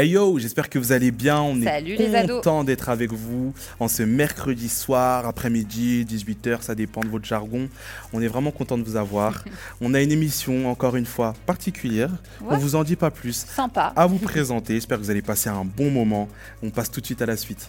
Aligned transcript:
Hey 0.00 0.10
yo, 0.10 0.38
j'espère 0.38 0.70
que 0.70 0.78
vous 0.78 0.92
allez 0.92 1.10
bien. 1.10 1.42
On 1.42 1.60
Salut 1.60 1.94
est 1.94 2.28
content 2.28 2.62
d'être 2.62 2.88
avec 2.88 3.12
vous 3.12 3.52
en 3.80 3.88
ce 3.88 4.04
mercredi 4.04 4.68
soir, 4.68 5.26
après-midi, 5.26 6.04
18h, 6.08 6.62
ça 6.62 6.76
dépend 6.76 7.00
de 7.00 7.08
votre 7.08 7.24
jargon. 7.24 7.68
On 8.12 8.22
est 8.22 8.28
vraiment 8.28 8.52
content 8.52 8.78
de 8.78 8.84
vous 8.84 8.94
avoir. 8.94 9.44
On 9.80 9.94
a 9.94 10.00
une 10.00 10.12
émission, 10.12 10.70
encore 10.70 10.94
une 10.94 11.04
fois, 11.04 11.34
particulière. 11.46 12.12
On 12.48 12.56
vous 12.58 12.76
en 12.76 12.84
dit 12.84 12.94
pas 12.94 13.10
plus. 13.10 13.44
Sympa. 13.44 13.92
À 13.96 14.06
vous 14.06 14.18
présenter. 14.18 14.74
J'espère 14.74 14.98
que 14.98 15.02
vous 15.02 15.10
allez 15.10 15.20
passer 15.20 15.48
un 15.48 15.64
bon 15.64 15.90
moment. 15.90 16.28
On 16.62 16.70
passe 16.70 16.92
tout 16.92 17.00
de 17.00 17.06
suite 17.06 17.20
à 17.22 17.26
la 17.26 17.36
suite. 17.36 17.68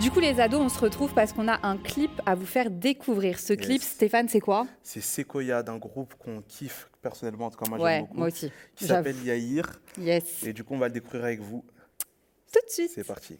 Du 0.00 0.10
coup, 0.10 0.20
les 0.20 0.40
ados, 0.40 0.58
on 0.58 0.68
se 0.70 0.78
retrouve 0.78 1.12
parce 1.12 1.34
qu'on 1.34 1.48
a 1.48 1.58
un 1.62 1.76
clip 1.76 2.22
à 2.24 2.34
vous 2.34 2.46
faire 2.46 2.70
découvrir. 2.70 3.38
Ce 3.38 3.52
clip, 3.52 3.82
Yes. 3.82 3.90
Stéphane, 3.90 4.30
c'est 4.30 4.40
quoi? 4.40 4.66
C'est 4.82 5.02
Sequoia 5.02 5.62
d'un 5.62 5.76
groupe 5.76 6.14
qu'on 6.18 6.40
kiffe 6.48 6.88
personnellement, 7.02 7.46
en 7.46 7.50
tout 7.50 7.58
cas 7.62 7.68
moi 7.68 7.78
j'aime 7.78 7.84
Ouais, 7.86 8.00
beaucoup. 8.00 8.16
moi 8.16 8.26
aussi. 8.28 8.50
Qui 8.74 8.86
s'appelle. 8.86 9.16
Yes. 9.98 10.42
Et 10.44 10.52
du 10.52 10.64
coup, 10.64 10.74
on 10.74 10.78
va 10.78 10.88
le 10.88 10.94
découvrir 10.94 11.24
avec 11.24 11.40
vous. 11.40 11.64
Tout 12.52 12.60
de 12.66 12.70
suite. 12.70 12.92
C'est 12.94 13.04
parti. 13.04 13.38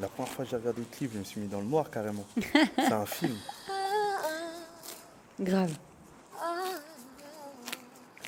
La 0.00 0.06
première 0.08 0.30
fois 0.32 0.44
que 0.44 0.50
j'ai 0.50 0.56
regardé 0.56 0.80
le 0.80 0.86
clip, 0.96 1.10
je 1.12 1.18
me 1.18 1.24
suis 1.24 1.40
mis 1.40 1.48
dans 1.48 1.60
le 1.60 1.66
noir 1.66 1.90
carrément. 1.90 2.24
C'est 2.76 2.92
un 2.92 3.06
film. 3.06 3.36
Grave. 5.40 5.76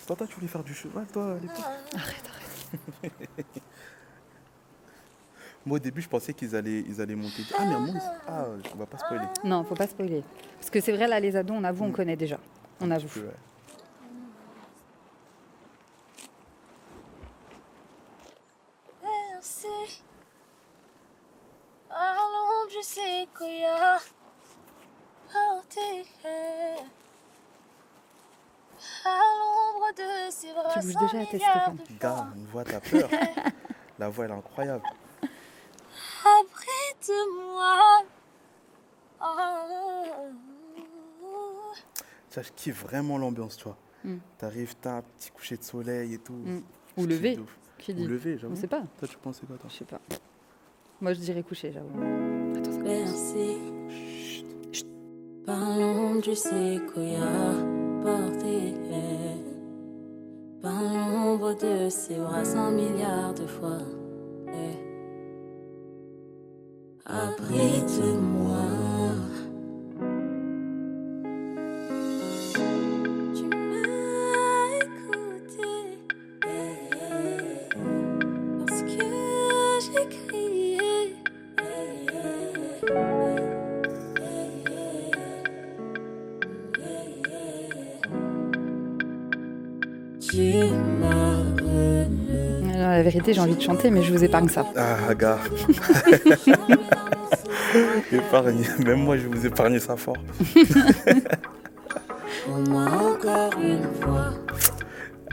Toi, 0.07 0.17
toi, 0.17 0.27
tu 0.27 0.35
voulais 0.35 0.49
faire 0.49 0.65
du 0.65 0.75
cheval, 0.75 1.07
toi, 1.07 1.33
à 1.33 1.39
l'époque 1.39 1.57
Arrête, 1.95 2.25
arrête. 2.29 3.13
Moi, 5.67 5.77
au 5.77 5.79
début, 5.79 6.01
je 6.01 6.09
pensais 6.09 6.33
qu'ils 6.33 6.57
allaient, 6.57 6.81
ils 6.81 7.01
allaient 7.01 7.15
monter. 7.15 7.43
Ah, 7.57 7.65
mais 7.67 7.75
un 7.75 7.79
monde. 7.81 8.01
Ah, 8.27 8.47
on 8.75 8.79
va 8.79 8.87
pas 8.87 8.99
spoiler. 8.99 9.27
Non, 9.45 9.63
faut 9.65 9.75
pas 9.75 9.87
spoiler. 9.87 10.25
Parce 10.59 10.71
que 10.71 10.81
c'est 10.81 10.93
vrai, 10.93 11.07
là, 11.07 11.21
les 11.21 11.37
ados, 11.37 11.57
on 11.59 11.65
avoue, 11.65 11.85
on 11.85 11.93
connaît 11.93 12.17
déjà. 12.17 12.39
On 12.81 12.91
avoue. 12.91 13.21
Ouais. 13.21 13.35
Merci. 19.33 20.03
Allons 21.91 22.31
à 29.05 29.09
l'ombre 29.09 29.95
de 29.97 30.31
ses 30.31 30.53
bras. 30.53 30.60
Tu 30.75 30.81
bouges 30.81 30.95
déjà 30.97 31.19
la 31.19 31.27
tête, 31.27 31.41
Stéphane. 31.43 31.79
Gars, 32.01 32.15
fois. 32.17 32.27
une 32.37 32.45
voix, 32.47 32.65
t'as 32.65 32.81
peur. 32.91 33.09
La 33.99 34.09
voix, 34.09 34.25
elle 34.25 34.31
est 34.31 34.35
incroyable. 34.35 34.83
Abrite-moi. 36.25 38.05
Oh. 39.23 40.25
Ça, 42.29 42.43
je 42.43 42.51
kiffe 42.53 42.83
vraiment 42.83 43.19
l'ambiance, 43.19 43.57
tu 43.57 43.65
vois. 43.65 43.77
Mm. 44.05 44.17
T'arrives, 44.39 44.75
t'as 44.81 44.99
un 44.99 45.03
petit 45.03 45.31
coucher 45.31 45.57
de 45.57 45.63
soleil 45.65 46.15
et 46.15 46.19
tout. 46.19 46.33
Mm. 46.35 46.61
Je 46.97 47.03
Ou 47.03 47.07
lever. 47.07 47.39
Qui 47.79 47.93
Ou 47.93 47.95
dit 47.95 48.07
lever, 48.07 48.39
j'avoue. 48.39 48.55
On 48.55 48.57
sait 48.57 48.67
pas. 48.67 48.83
Toi, 48.99 49.09
tu 49.09 49.17
pensais 49.19 49.47
quoi, 49.47 49.57
toi 49.57 49.69
Je 49.71 49.77
sais 49.79 49.85
pas. 49.85 50.01
Moi, 51.01 51.13
je 51.15 51.21
dirais 51.21 51.43
coucher, 51.43 51.73
j'avoue. 51.73 51.89
Attends, 52.57 52.73
ça- 52.73 52.79
Merci. 52.79 53.59
Parlons 55.47 56.17
du 56.17 56.35
séquoia 56.37 57.27
porté 58.03 58.75
par 60.63 60.83
l'ombre 60.83 61.55
de 61.55 61.89
ses 61.89 62.17
bras 62.17 62.45
cent 62.45 62.71
milliards 62.71 63.35
de 63.35 63.47
fois. 63.47 63.79
Eh. 64.49 64.77
Abrite-moi. 67.07 68.57
Tu 68.85 68.90
vérité, 93.11 93.33
j'ai 93.33 93.41
envie 93.41 93.57
de 93.57 93.61
chanter, 93.61 93.91
mais 93.91 94.03
je 94.03 94.13
vous 94.13 94.23
épargne 94.23 94.49
ça. 94.49 94.65
Ah, 94.77 95.15
gars. 95.15 95.39
Épargne. 98.13 98.65
Même 98.85 99.03
moi, 99.03 99.17
je 99.17 99.23
vais 99.23 99.29
vous 99.37 99.47
épargner 99.47 99.79
ça 99.81 99.97
fort. 99.97 100.17
Pour 102.47 102.59
moi 102.69 102.87
encore 102.87 103.51
une 103.61 103.83
fois. 104.01 104.31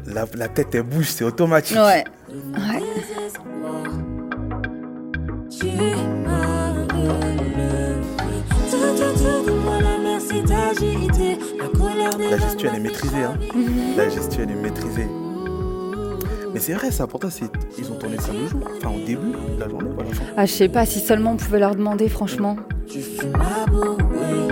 La, 0.05 0.25
la 0.35 0.47
tête, 0.47 0.73
elle 0.73 0.83
bouge, 0.83 1.07
c'est 1.09 1.23
automatique. 1.23 1.77
Ouais. 1.77 2.03
Tu 5.49 5.65
m'as 6.25 6.73
moi, 9.63 9.79
la. 9.81 9.97
La 11.57 11.67
colère 11.69 12.15
des 12.17 12.29
La 12.29 12.37
gestu, 12.37 12.67
elle 12.67 12.75
est 12.75 12.79
maîtrisée. 12.79 13.23
Hein. 13.23 13.37
La 13.95 14.09
gestu, 14.09 14.41
elle 14.41 14.51
est 14.51 14.55
maîtrisée. 14.55 15.07
Mais 16.57 16.63
c'est 16.63 16.73
vrai, 16.73 16.89
ça, 16.89 17.05
pour 17.05 17.19
toi, 17.19 17.29
c'est... 17.29 17.45
ils 17.77 17.91
ont 17.91 17.95
tourné 17.99 18.17
ça 18.17 18.31
le 18.33 18.47
jour. 18.47 18.61
Enfin, 18.77 18.89
au 18.89 19.05
début 19.05 19.27
de 19.55 19.59
la 19.59 19.69
journée, 19.69 19.91
voilà. 19.93 20.09
Ah, 20.35 20.47
je 20.47 20.51
sais 20.53 20.67
pas 20.69 20.87
si 20.87 20.99
seulement 20.99 21.33
on 21.33 21.37
pouvait 21.37 21.59
leur 21.59 21.75
demander, 21.75 22.09
franchement. 22.09 22.55
Tu 22.87 22.99
fumes 22.99 23.31
ma 23.33 23.67
bouée. 23.71 24.47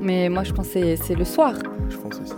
Mais 0.00 0.28
moi, 0.28 0.42
je 0.42 0.52
pense 0.52 0.66
que 0.66 0.96
c'est- 0.96 1.14
le 1.14 1.24
soir. 1.24 1.54
Je 1.88 1.96
pense 1.98 2.14
aussi. 2.20 2.32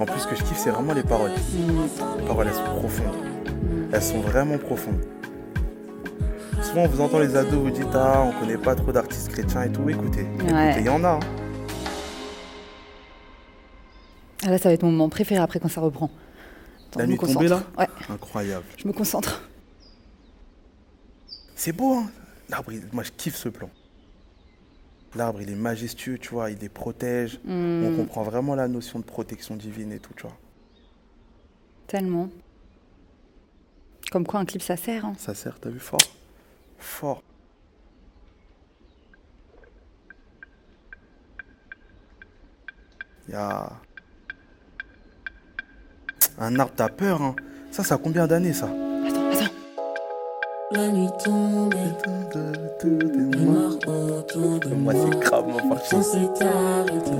En 0.00 0.04
plus, 0.06 0.20
ce 0.20 0.26
que 0.28 0.36
je 0.36 0.42
kiffe, 0.44 0.58
c'est 0.58 0.70
vraiment 0.70 0.92
les 0.94 1.02
paroles. 1.02 1.32
Les 2.18 2.24
paroles, 2.26 2.46
elles 2.48 2.54
sont 2.54 2.76
profondes. 2.78 3.16
Elles 3.92 4.02
sont 4.02 4.20
vraiment 4.20 4.58
profondes. 4.58 5.00
Souvent, 6.78 6.90
on 6.92 6.94
vous 6.96 7.00
entend 7.00 7.18
les 7.18 7.34
ados, 7.34 7.54
vous 7.60 7.70
dites 7.72 7.88
Ah, 7.94 8.22
on 8.22 8.38
connaît 8.38 8.56
pas 8.56 8.76
trop 8.76 8.92
d'artistes 8.92 9.30
chrétiens 9.32 9.62
et 9.64 9.72
tout. 9.72 9.88
Écoutez, 9.88 10.22
Ouais. 10.52 10.76
il 10.78 10.86
y 10.86 10.88
en 10.88 11.02
a. 11.02 11.08
hein. 11.14 11.20
Ah, 14.44 14.50
là, 14.50 14.58
ça 14.58 14.68
va 14.68 14.74
être 14.74 14.84
mon 14.84 14.92
moment 14.92 15.08
préféré 15.08 15.40
après 15.40 15.58
quand 15.58 15.68
ça 15.68 15.80
reprend. 15.80 16.08
Attends, 16.88 17.00
La 17.00 17.06
nuit 17.08 17.18
tombée, 17.18 17.48
là 17.48 17.64
Ouais, 17.76 17.88
Incroyable. 18.08 18.64
je 18.76 18.86
me 18.86 18.92
concentre. 18.92 19.42
C'est 21.56 21.72
beau, 21.72 21.94
hein 21.94 22.10
L'arbre, 22.48 22.70
moi, 22.92 23.02
je 23.02 23.10
kiffe 23.10 23.34
ce 23.34 23.48
plan. 23.48 23.70
L'arbre, 25.16 25.42
il 25.42 25.50
est 25.50 25.56
majestueux, 25.56 26.16
tu 26.18 26.28
vois, 26.30 26.50
il 26.50 26.58
les 26.58 26.68
protège. 26.68 27.40
Hmm, 27.44 27.84
On 27.86 27.96
comprend 27.96 28.22
vraiment 28.22 28.54
la 28.54 28.68
notion 28.68 29.00
de 29.00 29.04
protection 29.04 29.56
divine 29.56 29.90
et 29.92 29.98
tout, 29.98 30.14
tu 30.14 30.22
vois. 30.22 30.36
tellement. 31.88 32.28
Comme 34.12 34.24
quoi, 34.26 34.38
un 34.40 34.44
clip, 34.44 34.62
ça 34.62 34.76
sert. 34.76 35.04
hein. 35.06 35.14
Ça 35.18 35.34
sert, 35.34 35.58
t'as 35.58 35.70
vu, 35.70 35.80
fort 35.80 35.98
Fort. 36.78 37.22
Il 43.28 43.34
y 43.34 43.36
a... 43.36 43.70
Un 46.40 46.58
arbre, 46.58 46.72
t'as 46.76 46.88
peur, 46.88 47.20
hein 47.20 47.34
Ça, 47.70 47.82
ça 47.82 47.96
a 47.96 47.98
combien 47.98 48.26
d'années, 48.26 48.52
ça? 48.52 48.66
Attends, 48.66 49.30
attends. 49.30 49.52
La 50.70 50.88
nuit 50.88 51.08
tombée. 51.22 51.76
Le 52.84 53.36
noir 53.36 53.72
autour 53.86 54.60
de 54.60 54.68
Moi, 54.68 54.94
moi. 54.94 55.10
c'est 55.12 55.18
grave, 55.20 55.46
ma 55.48 55.74
partie. 55.74 55.94
On 55.96 56.02
s'est 56.02 56.44
arrêté. 56.44 57.10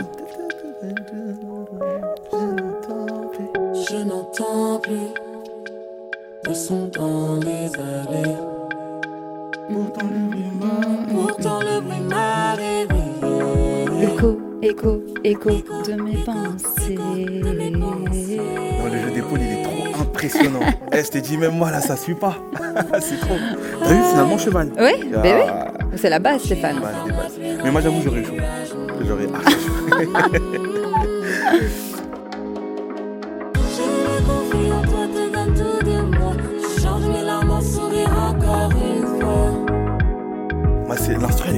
Je 3.90 3.96
n'entends 4.04 4.78
plus 4.80 5.08
le 6.46 6.54
son 6.54 6.86
dans 6.86 7.36
les 7.36 7.74
allées. 7.76 8.47
Pourtant 9.70 11.60
le 11.60 11.80
bruit 11.80 12.00
m'a 12.08 12.54
réveillé. 12.54 14.04
Écho, 14.14 14.38
écho, 14.62 15.02
écho 15.24 15.50
de 15.86 16.02
mes 16.02 16.16
pensées. 16.24 16.94
Non, 16.96 17.14
le 18.92 18.98
jeu 18.98 19.10
d'épaule, 19.14 19.40
il 19.42 19.58
est 19.58 19.62
trop 19.62 20.00
impressionnant. 20.02 20.60
Eh, 20.90 21.04
je 21.04 21.10
t'ai 21.10 21.20
dit, 21.20 21.36
même 21.36 21.52
moi, 21.54 21.70
là, 21.70 21.80
ça 21.82 21.96
suit 21.96 22.14
pas. 22.14 22.34
c'est 23.00 23.20
trop. 23.20 23.36
T'as 23.84 23.88
vu, 23.92 24.02
finalement, 24.10 24.38
cheval 24.38 24.70
Oui, 24.78 25.10
Ah, 25.14 25.18
bébé. 25.20 25.44
C'est 25.96 26.08
la 26.10 26.18
base, 26.18 26.42
Stéphane. 26.42 26.80
base 26.80 26.94
des 27.04 27.12
bases. 27.12 27.38
Mais 27.62 27.70
moi, 27.70 27.80
j'avoue, 27.82 28.00
j'aurais 28.02 28.24
chaud. 28.24 28.34
J'aurais 29.06 29.26
chaud. 29.26 30.68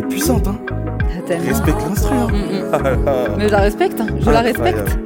est 0.01 0.09
puissante. 0.09 0.47
Hein. 0.49 0.57
Ah, 0.71 1.23
tellement. 1.27 1.49
Respecte 1.49 1.83
l'instru. 1.89 2.15
Hein. 2.15 2.29
Mm, 2.31 2.35
mm. 2.35 3.35
Mais 3.39 3.49
je 3.49 3.53
la 3.53 3.61
respecte, 3.61 4.01
hein. 4.01 4.07
je 4.21 4.31
la 4.31 4.41
respecte. 4.41 4.99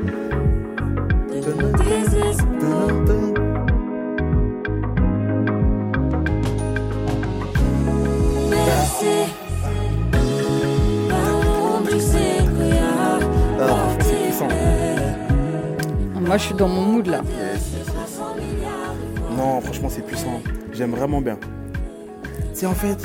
Ah, 13.60 13.88
franchement, 13.98 13.98
c'est 14.00 14.22
puissant. 14.22 14.48
Moi, 16.20 16.36
je 16.38 16.42
suis 16.42 16.54
dans 16.54 16.68
mon 16.68 16.82
mood 16.82 17.06
là. 17.06 17.20
Yes, 17.24 17.72
yes, 17.76 17.86
yes. 17.86 18.20
Non, 19.36 19.60
franchement, 19.60 19.88
c'est 19.90 20.06
puissant. 20.06 20.40
J'aime 20.72 20.92
vraiment 20.92 21.20
bien. 21.20 21.38
C'est 22.52 22.66
en 22.66 22.74
fait, 22.74 22.98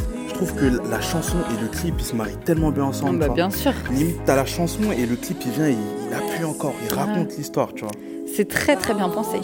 trouve 0.46 0.56
que 0.56 0.90
la 0.90 1.02
chanson 1.02 1.36
et 1.54 1.62
le 1.62 1.68
clip, 1.68 1.96
ils 2.00 2.06
se 2.06 2.16
marient 2.16 2.38
tellement 2.46 2.72
bien 2.72 2.86
ensemble. 2.86 3.20
Bah, 3.20 3.26
tu 3.26 3.28
vois. 3.28 3.36
bien 3.36 3.50
sûr. 3.50 3.74
Limite, 3.92 4.22
t'as 4.26 4.38
la 4.38 4.46
chanson 4.46 4.92
et 4.98 5.06
le 5.06 5.18
clip, 5.18 5.38
il 5.46 5.52
vient, 5.52 5.68
il, 5.68 5.78
il 6.08 6.14
appuie 6.14 6.46
encore, 6.46 6.74
il 6.88 6.94
raconte 6.94 7.36
l'histoire, 7.38 7.74
tu 7.74 7.82
vois. 7.84 7.92
C'est 8.36 8.48
très 8.48 8.78
très 8.78 8.94
bien 8.94 9.10
pensé. 9.10 9.40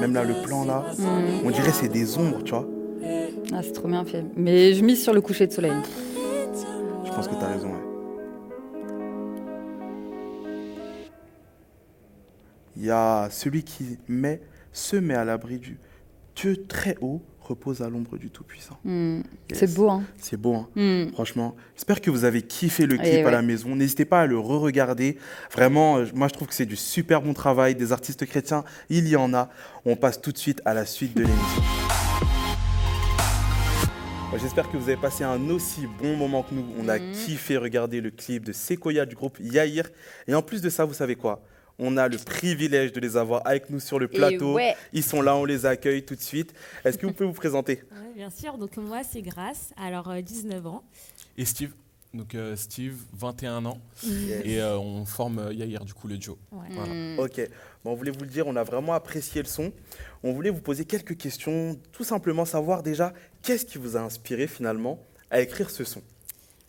Même 0.00 0.14
là, 0.14 0.24
le 0.24 0.34
plan 0.42 0.64
là, 0.64 0.84
Mm. 0.98 1.46
on 1.46 1.50
dirait 1.50 1.72
c'est 1.72 1.88
des 1.88 2.16
ombres, 2.18 2.42
tu 2.44 2.52
vois. 2.52 2.66
Ah, 3.52 3.60
c'est 3.62 3.72
trop 3.72 3.88
bien 3.88 4.04
fait. 4.04 4.24
Mais 4.36 4.74
je 4.74 4.84
mise 4.84 5.02
sur 5.02 5.12
le 5.12 5.20
coucher 5.20 5.46
de 5.46 5.52
soleil. 5.52 5.72
Je 7.04 7.10
pense 7.10 7.26
que 7.26 7.34
t'as 7.34 7.48
raison, 7.48 7.68
ouais. 7.68 7.74
Il 12.76 12.84
y 12.84 12.90
a 12.90 13.28
celui 13.30 13.64
qui 13.64 13.98
met, 14.06 14.40
se 14.78 14.96
met 14.96 15.14
à 15.14 15.24
l'abri 15.24 15.58
du 15.58 15.78
Dieu 16.36 16.64
très 16.68 16.96
haut, 17.00 17.20
repose 17.40 17.82
à 17.82 17.88
l'ombre 17.88 18.16
du 18.16 18.30
Tout-Puissant. 18.30 18.78
Mm. 18.84 19.20
Yes. 19.50 19.58
C'est 19.58 19.74
beau, 19.74 19.88
hein. 19.90 20.04
C'est 20.18 20.36
beau, 20.36 20.54
hein. 20.54 20.68
Mm. 20.76 21.12
Franchement, 21.12 21.56
j'espère 21.74 22.00
que 22.00 22.10
vous 22.10 22.24
avez 22.24 22.42
kiffé 22.42 22.86
le 22.86 22.94
Et 22.94 22.98
clip 22.98 23.20
à 23.22 23.24
ouais. 23.24 23.30
la 23.32 23.42
maison. 23.42 23.74
N'hésitez 23.74 24.04
pas 24.04 24.20
à 24.22 24.26
le 24.26 24.38
re-regarder. 24.38 25.18
Vraiment, 25.52 25.98
euh, 25.98 26.06
moi 26.14 26.28
je 26.28 26.34
trouve 26.34 26.46
que 26.48 26.54
c'est 26.54 26.66
du 26.66 26.76
super 26.76 27.22
bon 27.22 27.34
travail. 27.34 27.74
Des 27.74 27.90
artistes 27.92 28.24
chrétiens, 28.26 28.64
il 28.88 29.08
y 29.08 29.16
en 29.16 29.34
a. 29.34 29.48
On 29.84 29.96
passe 29.96 30.20
tout 30.20 30.30
de 30.30 30.38
suite 30.38 30.60
à 30.64 30.74
la 30.74 30.84
suite 30.86 31.16
de 31.16 31.22
l'émission. 31.22 31.62
J'espère 34.40 34.70
que 34.70 34.76
vous 34.76 34.88
avez 34.88 35.00
passé 35.00 35.24
un 35.24 35.48
aussi 35.50 35.86
bon 36.00 36.14
moment 36.16 36.42
que 36.44 36.54
nous. 36.54 36.64
On 36.78 36.88
a 36.88 36.98
Mhm. 36.98 37.12
kiffé 37.12 37.56
regarder 37.56 38.00
le 38.00 38.10
clip 38.10 38.44
de 38.44 38.52
Sequoia 38.52 39.04
du 39.06 39.16
groupe 39.16 39.38
Yair. 39.40 39.88
Et 40.28 40.34
en 40.34 40.42
plus 40.42 40.60
de 40.62 40.68
ça, 40.70 40.84
vous 40.84 40.92
savez 40.94 41.16
quoi? 41.16 41.42
On 41.78 41.96
a 41.96 42.08
le 42.08 42.18
privilège 42.18 42.92
de 42.92 43.00
les 43.00 43.16
avoir 43.16 43.46
avec 43.46 43.70
nous 43.70 43.78
sur 43.80 43.98
le 43.98 44.08
plateau. 44.08 44.54
ouais. 44.54 44.74
Ils 44.92 45.04
sont 45.04 45.22
là, 45.22 45.36
on 45.36 45.44
les 45.44 45.64
accueille 45.64 46.04
tout 46.04 46.16
de 46.16 46.20
suite. 46.20 46.52
Est-ce 46.84 46.98
que 46.98 47.06
vous 47.06 47.12
pouvez 47.12 47.28
vous 47.28 47.32
présenter? 47.34 47.82
Ouais, 47.92 48.12
bien 48.16 48.30
sûr. 48.30 48.58
Donc 48.58 48.76
moi, 48.78 49.02
c'est 49.08 49.22
Grace. 49.22 49.72
Alors 49.76 50.08
euh, 50.10 50.20
19 50.20 50.66
ans. 50.66 50.82
Et 51.36 51.44
Steve, 51.44 51.72
donc 52.14 52.34
euh, 52.34 52.56
Steve, 52.56 52.96
21 53.12 53.64
ans, 53.66 53.78
Yes. 54.02 54.42
et 54.44 54.60
euh, 54.60 54.76
on 54.78 55.04
forme 55.04 55.38
euh, 55.38 55.52
Yair 55.52 55.84
du 55.84 55.94
coup 55.94 56.08
le 56.08 56.16
duo. 56.16 56.36
Ouais. 56.50 56.66
Voilà. 56.70 56.92
Mm. 56.92 57.18
Ok, 57.20 57.40
bon, 57.84 57.92
on 57.92 57.94
voulait 57.94 58.10
vous 58.10 58.22
le 58.22 58.26
dire, 58.30 58.48
on 58.48 58.56
a 58.56 58.64
vraiment 58.64 58.94
apprécié 58.94 59.40
le 59.40 59.46
son. 59.48 59.72
On 60.24 60.32
voulait 60.32 60.50
vous 60.50 60.60
poser 60.60 60.84
quelques 60.84 61.16
questions, 61.16 61.78
tout 61.92 62.02
simplement 62.02 62.44
savoir 62.44 62.82
déjà 62.82 63.12
qu'est-ce 63.42 63.64
qui 63.64 63.78
vous 63.78 63.96
a 63.96 64.00
inspiré 64.00 64.48
finalement 64.48 64.98
à 65.30 65.40
écrire 65.40 65.70
ce 65.70 65.84
son? 65.84 66.02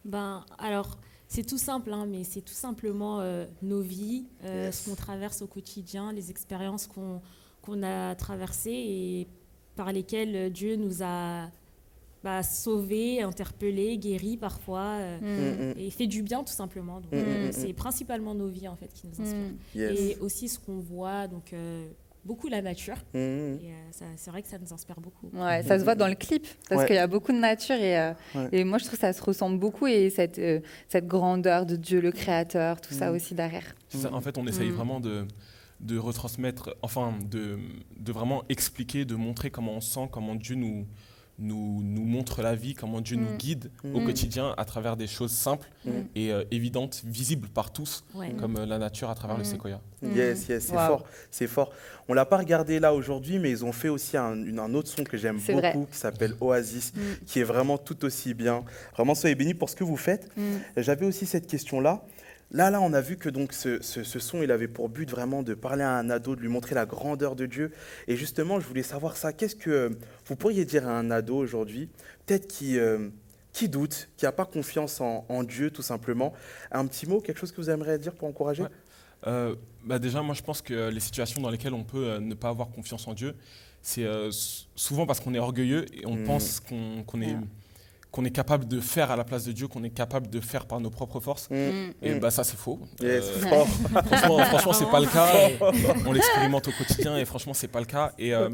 Ben 0.06 0.46
alors. 0.60 1.00
C'est 1.32 1.46
tout 1.46 1.60
simple, 1.60 1.94
hein, 1.94 2.06
mais 2.08 2.24
c'est 2.24 2.42
tout 2.42 2.54
simplement 2.56 3.22
euh, 3.22 3.46
nos 3.62 3.82
vies, 3.82 4.26
euh, 4.44 4.66
Yes. 4.66 4.82
ce 4.82 4.90
qu'on 4.90 4.96
traverse 4.96 5.42
au 5.44 5.48
quotidien, 5.48 6.12
les 6.12 6.32
expériences 6.32 6.88
qu'on 6.88 7.84
a 7.84 8.16
traversées 8.16 8.72
et 8.74 9.28
par 9.76 9.92
lesquelles 9.94 10.36
euh, 10.36 10.50
Dieu 10.50 10.76
nous 10.76 11.04
a 11.04 11.50
bah, 12.24 12.42
sauvés, 12.44 13.22
interpellés, 13.22 13.98
guéris 14.00 14.38
parfois, 14.38 14.98
euh, 15.00 15.20
Mm. 15.20 15.26
Mm, 15.26 15.74
mm. 15.76 15.80
et 15.80 15.90
fait 15.92 16.08
du 16.08 16.24
bien 16.24 16.44
tout 16.44 16.52
simplement. 16.52 17.00
Mm, 17.12 17.52
c'est 17.52 17.74
principalement 17.74 18.34
nos 18.34 18.48
vies 18.48 18.68
en 18.68 18.76
fait 18.76 18.92
qui 18.92 19.08
nous 19.08 19.22
inspirent. 19.24 19.38
Mm. 19.54 19.58
Yes. 19.76 20.00
Et 20.00 20.18
aussi 20.22 20.50
ce 20.50 20.58
qu'on 20.60 20.80
voit, 20.80 21.28
donc 21.28 21.54
euh, 21.54 21.88
beaucoup 22.26 22.48
la 22.48 22.62
nature. 22.62 22.96
Mm, 23.14 23.18
mm. 23.18 23.20
Et 23.22 23.72
euh, 23.72 24.06
c'est 24.16 24.30
vrai 24.32 24.42
que 24.42 24.48
ça 24.48 24.58
nous 24.60 24.72
inspire 24.74 25.00
beaucoup. 25.00 25.30
Ouais, 25.34 25.64
ça 25.64 25.80
se 25.80 25.84
voit 25.84 25.96
dans 25.96 26.08
le 26.08 26.16
clip 26.16 26.46
parce 26.68 26.82
Ouais. 26.82 26.88
qu'il 26.88 26.96
y 26.96 27.00
a 27.00 27.08
beaucoup 27.08 27.32
de 27.32 27.38
nature 27.40 27.76
et, 27.76 27.98
euh, 27.98 28.14
Ouais. 28.36 28.50
et 28.52 28.64
moi 28.64 28.78
je 28.78 28.86
trouve 28.86 28.96
que 29.00 29.02
ça 29.02 29.14
se 29.14 29.22
ressemble 29.24 29.58
beaucoup 29.60 29.88
et 29.88 30.10
cette, 30.10 30.38
euh, 30.40 30.60
cette 30.88 31.08
grandeur 31.08 31.66
de 31.66 31.76
Dieu 31.76 32.02
le 32.02 32.12
Créateur, 32.12 32.82
tout 32.82 32.94
ça 32.94 33.12
Mm. 33.12 33.16
aussi 33.16 33.34
derrière. 33.36 33.76
Ça, 33.90 34.14
en 34.14 34.22
fait, 34.22 34.38
on 34.38 34.46
essaye 34.48 34.70
Mm. 34.70 34.74
vraiment 34.74 35.00
de, 35.00 35.26
de 35.80 35.98
retransmettre, 35.98 36.76
enfin, 36.82 37.14
de, 37.30 37.58
de 37.98 38.12
vraiment 38.12 38.44
expliquer, 38.50 39.06
de 39.06 39.16
montrer 39.16 39.50
comment 39.50 39.74
on 39.76 39.82
sent, 39.82 40.10
comment 40.12 40.36
Dieu 40.36 40.56
nous, 40.56 40.86
nous, 41.40 41.82
nous 41.84 42.04
montre 42.06 42.42
la 42.42 42.56
vie, 42.56 42.74
comment 42.74 43.02
Dieu 43.02 43.16
nous 43.16 43.34
Mm. 43.34 43.38
guide 43.38 43.72
au 43.94 44.00
Mm. 44.00 44.06
quotidien 44.06 44.54
à 44.58 44.66
travers 44.66 44.98
des 44.98 45.08
choses 45.08 45.32
simples 45.32 45.70
Mm. 45.86 45.90
et 46.16 46.32
euh, 46.34 46.44
évidentes, 46.52 47.02
visibles 47.06 47.48
par 47.48 47.72
tous, 47.72 48.04
Ouais. 48.16 48.34
comme 48.40 48.58
euh, 48.58 48.66
la 48.66 48.78
nature 48.78 49.10
à 49.10 49.16
travers 49.16 49.38
le 49.38 49.44
séquoia. 49.44 49.80
Yes, 50.02 50.48
yes, 50.48 50.66
c'est 50.68 50.72
Wow. 50.74 50.88
fort, 50.88 51.04
c'est 51.32 51.48
fort. 51.48 51.72
On 52.08 52.14
l'a 52.14 52.26
pas 52.26 52.38
regardé 52.38 52.80
là 52.80 52.94
aujourd'hui, 52.94 53.38
mais 53.40 53.50
ils 53.52 53.66
ont 53.66 53.72
fait 53.74 53.90
aussi 53.90 54.16
un, 54.18 54.34
une- 54.36 54.60
un 54.60 54.74
autre 54.74 54.88
son 54.90 55.04
que 55.04 55.18
j'aime 55.18 55.38
beaucoup, 55.38 55.60
vrai. 55.60 55.74
qui 55.92 55.98
s'appelle 55.98 56.36
Oasis, 56.40 56.94
qui 57.26 57.40
est 57.40 57.44
vraiment 57.44 57.78
tout 57.78 58.06
aussi 58.06 58.34
bien. 58.34 58.64
Vraiment, 58.96 59.14
soyez 59.16 59.36
bénis 59.36 59.54
pour 59.54 59.70
ce 59.70 59.76
que 59.76 59.84
vous 59.84 59.98
faites. 59.98 60.30
J'avais 60.78 61.06
aussi 61.06 61.26
cette 61.26 61.48
question-là. 61.48 62.02
Là, 62.52 62.72
là, 62.72 62.82
on 62.82 62.94
a 62.94 63.02
vu 63.02 63.18
que 63.18 63.30
donc 63.30 63.54
ce, 63.54 63.82
ce- 63.82 64.04
ce 64.04 64.18
son, 64.20 64.42
il 64.42 64.50
avait 64.52 64.68
pour 64.68 64.90
but 64.90 65.10
vraiment 65.10 65.44
de 65.44 65.54
parler 65.54 65.84
à 65.84 65.96
un 65.98 66.10
ado, 66.10 66.36
de 66.36 66.42
lui 66.42 66.48
montrer 66.48 66.74
la 66.74 66.86
grandeur 66.88 67.36
de 67.36 67.46
Dieu. 67.46 67.72
Et 68.08 68.16
justement, 68.16 68.60
je 68.60 68.68
voulais 68.68 68.82
savoir 68.84 69.18
ça. 69.18 69.34
Qu'est-ce 69.34 69.56
que 69.56 69.92
vous 70.26 70.36
pourriez 70.36 70.66
dire 70.66 70.88
à 70.88 70.98
un 70.98 71.12
ado 71.12 71.36
aujourd'hui, 71.38 71.90
peut-être 72.26 72.48
qui, 72.48 72.80
euh, 72.80 73.10
qui 73.54 73.70
doute, 73.70 74.10
qui 74.18 74.26
n'a 74.26 74.32
pas 74.32 74.46
confiance 74.46 75.00
en, 75.00 75.26
en 75.30 75.44
Dieu, 75.44 75.70
tout 75.70 75.84
simplement? 75.84 76.34
Un 76.72 76.88
petit 76.88 77.06
mot, 77.08 77.22
quelque 77.22 77.38
chose 77.40 77.52
que 77.52 77.62
vous 77.62 77.70
aimeriez 77.70 78.00
dire 78.00 78.14
pour 78.14 78.28
encourager? 78.28 78.64
Ouais. 78.64 78.70
Euh, 79.28 79.56
bah 79.84 80.00
déjà, 80.00 80.22
moi, 80.24 80.34
je 80.34 80.42
pense 80.42 80.62
que 80.64 80.90
les 80.90 81.00
situations 81.02 81.42
dans 81.42 81.50
lesquelles 81.52 81.74
on 81.74 81.84
peut 81.84 82.06
euh, 82.10 82.20
ne 82.20 82.34
pas 82.34 82.50
avoir 82.50 82.70
confiance 82.72 83.08
en 83.08 83.14
Dieu, 83.14 83.36
c'est 83.84 84.06
euh, 84.06 84.32
souvent 84.76 85.06
parce 85.06 85.20
qu'on 85.20 85.34
est 85.36 85.40
orgueilleux 85.40 85.86
et 85.96 86.06
on 86.08 86.16
Mm. 86.16 86.24
pense 86.26 86.60
qu'on 86.62 87.22
est. 87.22 87.36
qu'on 88.12 88.26
est 88.26 88.32
capable 88.32 88.68
de 88.68 88.80
faire 88.80 89.12
à 89.12 89.16
la 89.16 89.24
place 89.24 89.44
de 89.46 89.52
Dieu, 89.52 89.68
qu'on 89.68 89.84
est 89.84 89.92
capable 89.92 90.30
de 90.30 90.40
faire 90.40 90.66
par 90.66 90.80
nos 90.80 90.90
propres 90.90 91.20
forces. 91.20 91.50
Mm. 91.50 91.56
Mm. 91.56 91.94
Et 92.02 92.16
Mm. 92.16 92.20
bah 92.20 92.32
ça, 92.32 92.44
c'est 92.44 92.58
faux. 92.58 92.80
Yes, 93.02 93.24
Euh, 93.24 93.40
fort. 93.48 93.68
franchement, 93.68 94.38
franchement 94.46 94.74
c'est 94.74 94.90
pas 94.90 95.00
le 95.00 95.06
cas. 95.08 95.50
On 96.08 96.12
l'expérimente 96.12 96.68
au 96.68 96.72
quotidien 96.72 97.18
et 97.18 97.26
franchement, 97.26 97.54
c'est 97.54 97.68
pas 97.68 97.80
le 97.80 97.86
cas. 97.86 98.14
Et 98.18 98.34
euh, 98.34 98.50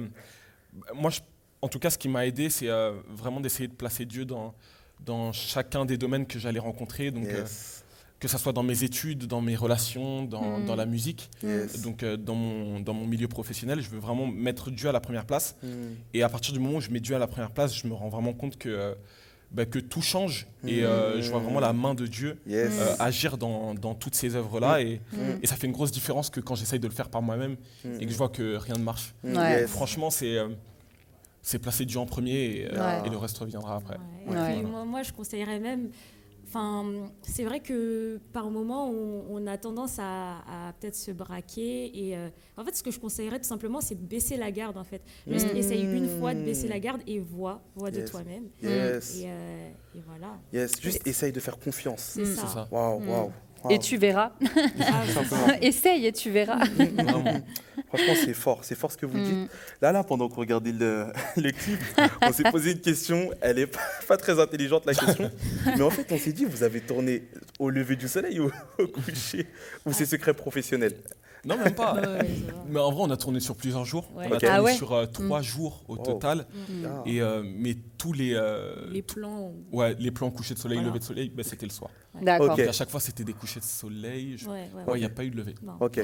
moi, 0.93 1.09
je- 1.09 1.21
en 1.61 1.67
tout 1.69 1.79
cas, 1.79 1.89
ce 1.89 1.97
qui 1.97 2.09
m'a 2.09 2.25
aidé, 2.25 2.49
c'est 2.49 2.69
euh, 2.69 2.91
vraiment 3.09 3.39
d'essayer 3.39 3.67
de 3.67 3.73
placer 3.73 4.05
Dieu 4.05 4.25
dans, 4.25 4.53
dans 4.99 5.31
chacun 5.31 5.85
des 5.85 5.97
domaines 5.97 6.25
que 6.27 6.37
j'allais 6.37 6.59
rencontrer. 6.59 7.11
Donc, 7.11 7.23
Yes, 7.25 7.83
que 8.19 8.27
ça 8.27 8.37
soit 8.37 8.53
dans 8.53 8.63
mes 8.63 8.83
études, 8.83 9.25
dans 9.25 9.41
mes 9.41 9.55
relations, 9.55 10.23
dans, 10.25 10.59
Mm. 10.59 10.65
dans 10.65 10.75
la 10.75 10.85
musique. 10.85 11.29
yes. 11.43 11.81
Donc, 11.81 12.03
dans, 12.03 12.35
mon, 12.35 12.79
dans 12.81 12.93
mon 12.93 13.05
milieu 13.07 13.27
professionnel, 13.29 13.81
je 13.81 13.89
veux 13.89 13.99
vraiment 13.99 14.27
mettre 14.27 14.69
Dieu 14.69 14.89
à 14.89 14.91
la 14.91 14.99
première 14.99 15.25
place. 15.25 15.55
Et 16.13 16.23
à 16.23 16.29
partir 16.29 16.53
du 16.53 16.59
moment 16.59 16.77
où 16.77 16.81
je 16.81 16.89
mets 16.91 16.99
Dieu 16.99 17.15
à 17.15 17.19
la 17.19 17.27
première 17.27 17.51
place, 17.51 17.73
je 17.73 17.87
me 17.87 17.93
rends 17.93 18.09
vraiment 18.09 18.33
compte 18.33 18.57
que, 18.57 18.95
bah, 19.51 19.65
que 19.65 19.79
tout 19.79 20.01
change. 20.01 20.47
Et 20.67 20.83
euh, 20.83 21.17
Mm. 21.17 21.21
je 21.21 21.31
vois 21.31 21.39
vraiment 21.39 21.59
la 21.59 21.71
main 21.73 21.93
de 21.95 22.05
Dieu 22.07 22.37
Yes. 22.47 22.73
euh, 22.79 22.95
agir 22.99 23.37
dans, 23.37 23.73
dans 23.73 23.93
toutes 23.95 24.15
ces 24.15 24.35
œuvres-là. 24.35 24.81
Et, 24.81 24.99
Mm. 25.13 25.17
et 25.43 25.47
ça 25.47 25.55
fait 25.55 25.67
une 25.67 25.73
grosse 25.73 25.91
différence 25.91 26.29
que 26.29 26.39
quand 26.41 26.55
j'essaye 26.55 26.79
de 26.79 26.87
le 26.87 26.93
faire 26.93 27.09
par 27.09 27.21
moi-même 27.21 27.55
Mm. 27.83 27.89
et 28.01 28.05
que 28.05 28.11
je 28.11 28.17
vois 28.17 28.29
que 28.29 28.55
rien 28.57 28.75
ne 28.75 28.83
marche. 28.83 29.13
Mm. 29.23 29.37
Ouais. 29.37 29.61
Yes. 29.61 29.69
Franchement, 29.69 30.09
c'est 30.09 30.37
euh, 30.37 30.49
c'est 31.41 31.59
placer 31.59 31.85
Dieu 31.85 31.99
en 31.99 32.07
premier 32.07 32.33
et, 32.45 32.67
euh, 32.71 33.01
Ouais. 33.01 33.07
et 33.07 33.09
le 33.11 33.17
reste 33.17 33.37
reviendra 33.37 33.75
après. 33.75 33.97
Ouais. 34.27 34.35
Et 34.35 34.39
Ouais. 34.39 34.53
puis, 34.55 34.63
moi, 34.63 34.83
moi, 34.83 35.03
je 35.03 35.11
conseillerais 35.11 35.59
même. 35.59 35.89
Enfin, 36.57 36.85
c'est 37.21 37.43
vrai 37.43 37.59
que 37.59 38.17
par 38.31 38.49
moment, 38.49 38.89
on, 38.89 39.25
on 39.29 39.45
a 39.45 39.57
tendance 39.57 39.97
à, 39.99 40.37
à 40.69 40.73
peut-être 40.79 40.95
se 40.95 41.11
braquer. 41.11 41.91
Et 42.07 42.15
euh, 42.15 42.29
en 42.55 42.63
fait, 42.63 42.73
ce 42.73 42.81
que 42.81 42.91
je 42.91 42.99
conseillerais 42.99 43.39
tout 43.39 43.45
simplement, 43.47 43.81
c'est 43.81 43.95
de 43.95 44.05
baisser 44.07 44.37
la 44.37 44.51
garde. 44.51 44.77
En 44.77 44.85
fait, 44.85 45.01
juste 45.27 45.53
Mm. 45.53 45.57
essaye 45.57 45.83
une 45.83 46.07
fois 46.19 46.33
de 46.33 46.41
baisser 46.41 46.69
la 46.69 46.79
garde 46.79 47.01
et 47.07 47.19
vois, 47.19 47.61
vois 47.75 47.91
de 47.91 47.99
Yes. 47.99 48.09
toi-même. 48.11 48.45
Yes. 48.63 49.19
Et, 49.19 49.25
euh, 49.27 49.69
et 49.95 49.99
voilà. 50.07 50.37
Yes. 50.53 50.79
Juste 50.81 51.05
essaye 51.05 51.33
de 51.33 51.39
faire 51.41 51.59
confiance. 51.59 52.11
C'est 52.13 52.21
Mm. 52.21 52.35
ça. 52.35 52.67
Waouh, 52.71 52.99
Mm. 53.01 53.31
Et 53.69 53.79
tu 53.79 53.97
verras. 53.97 54.31
Ah. 54.79 55.57
Essaye 55.61 56.05
et 56.05 56.11
tu 56.11 56.29
verras. 56.29 56.63
Vraiment. 56.75 57.23
Franchement, 57.87 58.13
c'est 58.23 58.33
fort, 58.33 58.59
c'est 58.63 58.75
fort 58.75 58.91
ce 58.91 58.97
que 58.97 59.05
vous 59.05 59.17
dites. 59.17 59.35
Mm. 59.35 59.47
Là, 59.81 59.91
là, 59.91 60.03
pendant 60.03 60.27
qu'on 60.27 60.41
regardait 60.41 60.71
le, 60.71 61.07
le 61.37 61.51
clip, 61.51 61.79
on 62.21 62.31
s'est 62.31 62.49
posé 62.51 62.71
une 62.71 62.81
question. 62.81 63.31
Elle 63.41 63.59
est 63.59 63.67
pas, 63.67 63.79
pas 64.07 64.17
très 64.17 64.39
intelligente, 64.39 64.85
la 64.85 64.93
question. 64.93 65.31
Mais 65.65 65.81
en 65.81 65.89
fait, 65.89 66.11
on 66.11 66.17
s'est 66.17 66.33
dit, 66.33 66.45
vous 66.45 66.63
avez 66.63 66.81
tourné 66.81 67.23
au 67.59 67.69
lever 67.69 67.95
du 67.95 68.07
soleil 68.07 68.39
ou 68.39 68.51
au 68.79 68.87
coucher? 68.87 69.47
Ou 69.85 69.93
c'est 69.93 70.05
secret 70.05 70.33
professionnel? 70.33 70.93
Non, 71.45 71.57
même 71.57 71.75
pas. 71.75 71.95
Mais 72.67 72.79
en 72.79 72.91
vrai, 72.91 73.03
on 73.07 73.11
a 73.11 73.17
tourné 73.17 73.39
sur 73.39 73.55
plusieurs 73.55 73.85
jours. 73.85 74.09
Ouais. 74.15 74.25
On 74.29 74.33
a 74.33 74.39
tourné 74.39 74.47
Ah 74.55 74.63
ouais 74.63 74.73
sur 74.73 74.91
euh, 74.93 75.05
trois 75.05 75.41
jours 75.41 75.83
au 75.87 75.95
Wow. 75.97 76.03
total. 76.03 76.45
Mm. 76.69 76.85
Ah. 76.85 77.03
Et, 77.05 77.21
euh, 77.21 77.43
mais 77.45 77.75
tous 77.97 78.13
les, 78.13 78.33
euh, 78.33 78.89
Les 78.91 79.01
plans. 79.01 79.51
ouais, 79.71 79.95
les 79.99 80.11
plans 80.11 80.31
coucher 80.31 80.53
de 80.55 80.59
soleil, 80.59 80.77
Voilà. 80.77 80.89
lever 80.89 80.99
de 80.99 81.03
soleil, 81.03 81.29
bah, 81.29 81.43
c'était 81.43 81.65
le 81.65 81.71
soir. 81.71 81.91
D'accord. 82.21 82.57
À 82.59 82.71
chaque 82.71 82.89
fois, 82.89 82.99
c'était 82.99 83.23
des 83.23 83.33
couchers 83.33 83.59
de 83.59 83.65
soleil. 83.65 84.37
Je- 84.37 84.47
Ouais, 84.47 84.51
ouais, 84.53 84.59
Ouais, 84.61 84.83
il 84.87 84.91
ouais. 84.91 84.99
n'y 84.99 85.05
a 85.05 85.09
pas 85.09 85.23
eu 85.23 85.29
de 85.29 85.37
lever. 85.37 85.55
Non. 85.63 85.73
Ok. 85.79 85.99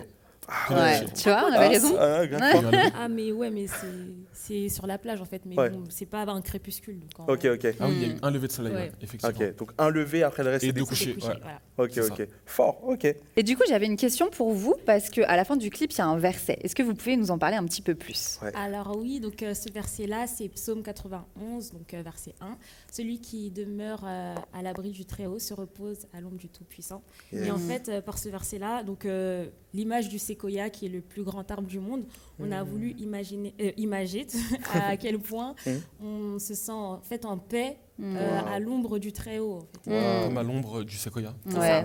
Ouais, 0.69 1.05
tu 1.15 1.29
vois, 1.29 1.45
on 1.49 1.53
avait 1.53 1.67
raison. 1.67 1.95
Ah, 1.99 2.25
grave. 2.27 2.65
Ouais. 2.71 2.91
Ah, 2.97 3.07
mais 3.07 3.31
ouais, 3.31 3.49
mais 3.49 3.67
c'est- 3.67 4.69
sur 4.69 4.85
la 4.85 4.97
plage 4.97 5.21
en 5.21 5.25
fait. 5.25 5.43
Mais 5.45 5.55
Ouais. 5.57 5.69
bon, 5.69 5.83
c'est 5.89 6.05
pas 6.05 6.23
un 6.23 6.41
crépuscule. 6.41 6.99
donc 6.99 7.11
en- 7.19 7.31
Ok, 7.31 7.45
ok. 7.45 7.73
Ah 7.79 7.85
oui, 7.87 7.93
il 7.95 8.01
y 8.01 8.05
a 8.05 8.07
eu 8.09 8.15
Mm. 8.15 8.19
un 8.23 8.31
lever 8.31 8.47
de 8.47 8.51
soleil, 8.51 8.91
effectivement. 9.01 9.33
Ok, 9.47 9.55
donc 9.55 9.71
un 9.77 9.89
levé 9.89 10.23
après 10.23 10.43
le 10.43 10.49
reste 10.49 10.63
Et 10.63 10.67
c'est 10.67 10.73
deux 10.73 10.83
couchers. 10.83 11.13
coucher, 11.13 11.27
ouais. 11.29 11.37
voilà. 11.41 11.61
Ok, 11.77 11.97
ok. 12.19 12.27
Fort, 12.45 12.81
ok. 12.85 13.15
Et 13.37 13.43
du 13.43 13.55
coup, 13.55 13.63
j'avais 13.69 13.85
une 13.85 13.95
question 13.95 14.29
pour 14.29 14.51
vous, 14.51 14.75
parce 14.85 15.09
qu'à 15.09 15.35
la 15.37 15.45
fin 15.45 15.55
du 15.55 15.69
clip, 15.69 15.91
il 15.93 15.97
y 15.99 16.01
a 16.01 16.05
un 16.07 16.17
verset. 16.17 16.57
Est-ce 16.63 16.75
que 16.75 16.83
vous 16.83 16.95
pouvez 16.95 17.15
nous 17.15 17.31
en 17.31 17.37
parler 17.37 17.55
un 17.55 17.63
petit 17.65 17.81
peu 17.81 17.95
plus? 17.95 18.39
Ouais. 18.41 18.51
Alors 18.55 18.97
oui, 18.97 19.19
donc 19.21 19.41
euh, 19.43 19.53
ce 19.53 19.71
verset-là, 19.71 20.25
c'est 20.27 20.49
Psaume 20.49 20.83
91, 20.83 21.71
donc 21.71 21.93
euh, 21.93 22.01
verset 22.01 22.33
1. 22.41 22.57
Celui 22.91 23.21
qui 23.21 23.51
demeure 23.51 24.01
euh, 24.05 24.35
à 24.51 24.61
l'abri 24.61 24.91
du 24.91 25.05
Très-Haut 25.05 25.39
se 25.39 25.53
repose 25.53 26.07
à 26.11 26.19
l'ombre 26.19 26.35
du 26.35 26.49
Tout-Puissant. 26.49 27.01
Et 27.31 27.49
en 27.49 27.57
fait, 27.57 27.87
euh, 27.87 28.01
par 28.01 28.17
ce 28.17 28.27
verset-là, 28.27 28.83
donc 28.83 29.05
euh, 29.05 29.47
l'image 29.73 30.09
du 30.09 30.19
séquoia, 30.19 30.69
qui 30.69 30.87
est 30.87 30.89
le 30.89 30.99
plus 30.99 31.23
grand 31.23 31.49
arbre 31.49 31.69
du 31.69 31.79
monde, 31.79 32.03
on 32.37 32.51
a 32.51 32.63
voulu 32.63 32.91
imaginer, 32.99 33.53
euh, 33.61 33.71
imager 33.77 34.27
à 34.73 34.97
quel 34.97 35.19
point 35.19 35.55
on 36.01 36.37
se 36.37 36.53
sent 36.53 36.71
en 36.73 36.99
fait 37.01 37.23
en 37.23 37.37
paix 37.37 37.77
Euh, 38.01 38.39
à 38.51 38.59
l'ombre 38.59 38.97
du 38.97 39.11
Très-Haut. 39.11 39.59
en 39.59 39.83
fait. 39.83 39.91
Mm. 39.91 40.23
Comme 40.23 40.37
à 40.37 40.43
l'ombre 40.43 40.83
du 40.83 40.95
séquoia. 40.95 41.33
Ouais, 41.45 41.83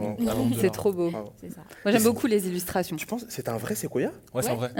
c'est 0.60 0.70
trop 0.70 0.92
beau. 0.92 1.10
Moi, 1.10 1.26
j'aime 1.86 2.04
beaucoup 2.04 2.26
les 2.26 2.46
illustrations. 2.48 2.96
Tu 2.96 3.06
penses 3.06 3.26
c'est 3.28 3.48
un 3.48 3.56
vrai 3.56 3.74
séquoia 3.74 4.12
Ouais, 4.32 4.42
c'est 4.42 4.54
vrai. 4.54 4.72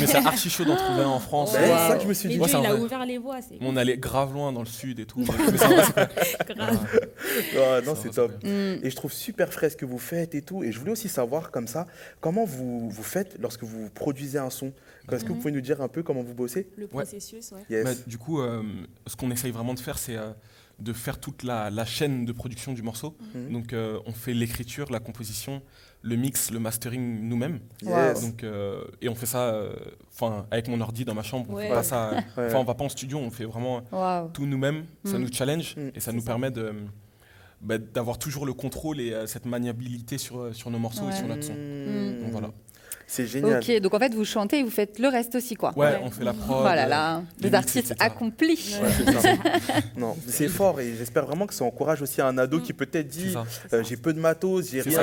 Mais 0.00 0.06
c'est 0.06 0.16
archi 0.16 0.50
chaud 0.50 0.64
d'en 0.64 0.76
trouver 0.76 1.02
un 1.02 1.08
en 1.08 1.20
France. 1.20 1.52
C'est 1.52 1.68
ça 1.68 1.96
que 1.96 2.02
je 2.02 2.08
me 2.08 2.14
suis 2.14 2.28
dit. 2.28 2.38
Dieu, 2.38 2.46
il 2.48 2.66
a 2.66 2.74
ouvert 2.74 3.06
les 3.06 3.18
voies. 3.18 3.38
On 3.60 3.76
allait 3.76 3.96
grave 3.96 4.32
loin 4.34 4.52
dans 4.52 4.60
le 4.60 4.66
sud 4.66 4.98
et 5.00 5.06
tout. 5.06 5.24
Non, 7.84 7.94
c'est 8.00 8.10
top. 8.10 8.32
Mm. 8.42 8.84
Et 8.84 8.90
je 8.90 8.96
trouve 8.96 9.12
super 9.12 9.52
frais 9.52 9.70
ce 9.70 9.76
que 9.76 9.84
vous 9.84 9.98
faites 9.98 10.34
et 10.34 10.42
tout. 10.42 10.62
Et 10.64 10.72
je 10.72 10.78
voulais 10.78 10.92
aussi 10.92 11.08
savoir, 11.08 11.50
comme 11.50 11.66
ça, 11.66 11.86
comment 12.20 12.44
vous, 12.44 12.90
vous 12.90 13.02
faites 13.02 13.36
lorsque 13.40 13.62
vous 13.64 13.88
produisez 13.90 14.38
un 14.38 14.50
son? 14.50 14.72
Est-ce 15.10 15.24
que 15.24 15.28
vous 15.30 15.36
pouvez 15.36 15.52
nous 15.52 15.60
dire 15.60 15.80
un 15.80 15.88
peu 15.88 16.02
comment 16.02 16.22
vous 16.22 16.34
bossez 16.34 16.68
Le 16.76 16.86
processus, 16.86 17.52
ouais. 17.52 17.64
Yes. 17.70 17.84
Bah, 17.84 17.90
du 18.06 18.18
coup, 18.18 18.40
euh, 18.40 18.62
ce 19.06 19.16
qu'on 19.16 19.30
essaye 19.30 19.50
vraiment 19.50 19.74
de 19.74 19.80
faire, 19.80 19.98
c'est 19.98 20.16
euh, 20.16 20.30
de 20.78 20.92
faire 20.92 21.18
toute 21.20 21.42
la, 21.42 21.70
la 21.70 21.84
chaîne 21.84 22.24
de 22.24 22.32
production 22.32 22.72
du 22.72 22.82
morceau. 22.82 23.16
Mhm. 23.34 23.52
Donc, 23.52 23.72
euh, 23.72 23.98
on 24.06 24.12
fait 24.12 24.32
l'écriture, 24.34 24.90
la 24.90 25.00
composition, 25.00 25.60
le 26.02 26.16
mix, 26.16 26.50
le 26.50 26.58
mastering 26.58 27.20
nous-mêmes. 27.28 27.60
Wow. 27.84 28.20
Donc, 28.20 28.42
euh, 28.42 28.84
et 29.00 29.08
on 29.08 29.14
fait 29.14 29.26
ça, 29.26 29.50
euh, 29.50 29.72
enfin, 30.12 30.46
avec 30.50 30.68
mon 30.68 30.80
ordi 30.80 31.04
dans 31.04 31.14
ma 31.14 31.22
chambre. 31.22 31.46
On 31.50 31.54
Ouais. 31.54 31.68
fait 31.68 31.74
pas 31.74 31.82
ça. 31.82 32.12
Ouais. 32.36 32.46
Enfin, 32.46 32.58
on 32.58 32.64
va 32.64 32.74
pas 32.74 32.84
en 32.84 32.88
studio. 32.88 33.18
On 33.18 33.30
fait 33.30 33.44
vraiment 33.44 33.82
tout 34.32 34.46
nous-mêmes. 34.46 34.84
Ça 35.04 35.18
Mhm. 35.18 35.24
nous 35.24 35.32
challenge 35.32 35.76
Mhm. 35.76 35.92
et 35.94 36.00
ça 36.00 36.12
nous 36.12 36.22
permet 36.22 36.50
de 36.50 36.72
bah, 37.60 37.78
d'avoir 37.78 38.18
toujours 38.18 38.44
le 38.44 38.54
contrôle 38.54 39.00
et 39.00 39.12
euh, 39.12 39.26
cette 39.28 39.46
maniabilité 39.46 40.18
sur, 40.18 40.52
sur 40.52 40.68
nos 40.70 40.80
morceaux 40.80 41.04
Ouais. 41.04 41.12
et 41.12 41.16
sur 41.16 41.28
notre 41.28 41.44
son. 41.44 41.52
Mmh. 41.52 42.20
Donc 42.22 42.30
voilà. 42.32 42.50
C'est 43.14 43.26
génial. 43.26 43.60
Ok, 43.62 43.80
donc 43.82 43.92
en 43.92 43.98
fait, 43.98 44.14
vous 44.14 44.24
chantez 44.24 44.60
et 44.60 44.62
vous 44.62 44.70
faites 44.70 44.98
le 44.98 45.08
reste 45.08 45.34
aussi, 45.34 45.54
quoi. 45.54 45.72
Ouais, 45.76 45.88
Ouais. 45.88 46.00
on 46.02 46.10
fait 46.10 46.24
la 46.24 46.32
prod. 46.32 46.56
Oh 46.62 46.64
là 46.64 46.84
euh, 46.86 46.88
là, 46.88 47.22
les 47.38 47.42
des 47.42 47.48
mix, 47.48 47.54
artistes 47.58 47.90
etc. 47.90 47.96
accomplis. 48.00 48.74
Ouais, 48.82 48.88
c'est 48.96 49.12
ça. 49.12 49.32
non, 49.98 50.16
c'est 50.26 50.48
fort 50.48 50.80
et 50.80 50.94
j'espère 50.96 51.26
vraiment 51.26 51.46
que 51.46 51.52
ça 51.52 51.64
encourage 51.64 52.00
aussi 52.00 52.22
un 52.22 52.38
ado 52.38 52.58
qui 52.60 52.72
peut-être 52.72 53.08
dit 53.08 53.34
euh, 53.74 53.82
j'ai 53.84 53.98
peu 53.98 54.14
de 54.14 54.18
matos, 54.20 54.70
j'ai 54.70 54.80
rien, 54.80 55.00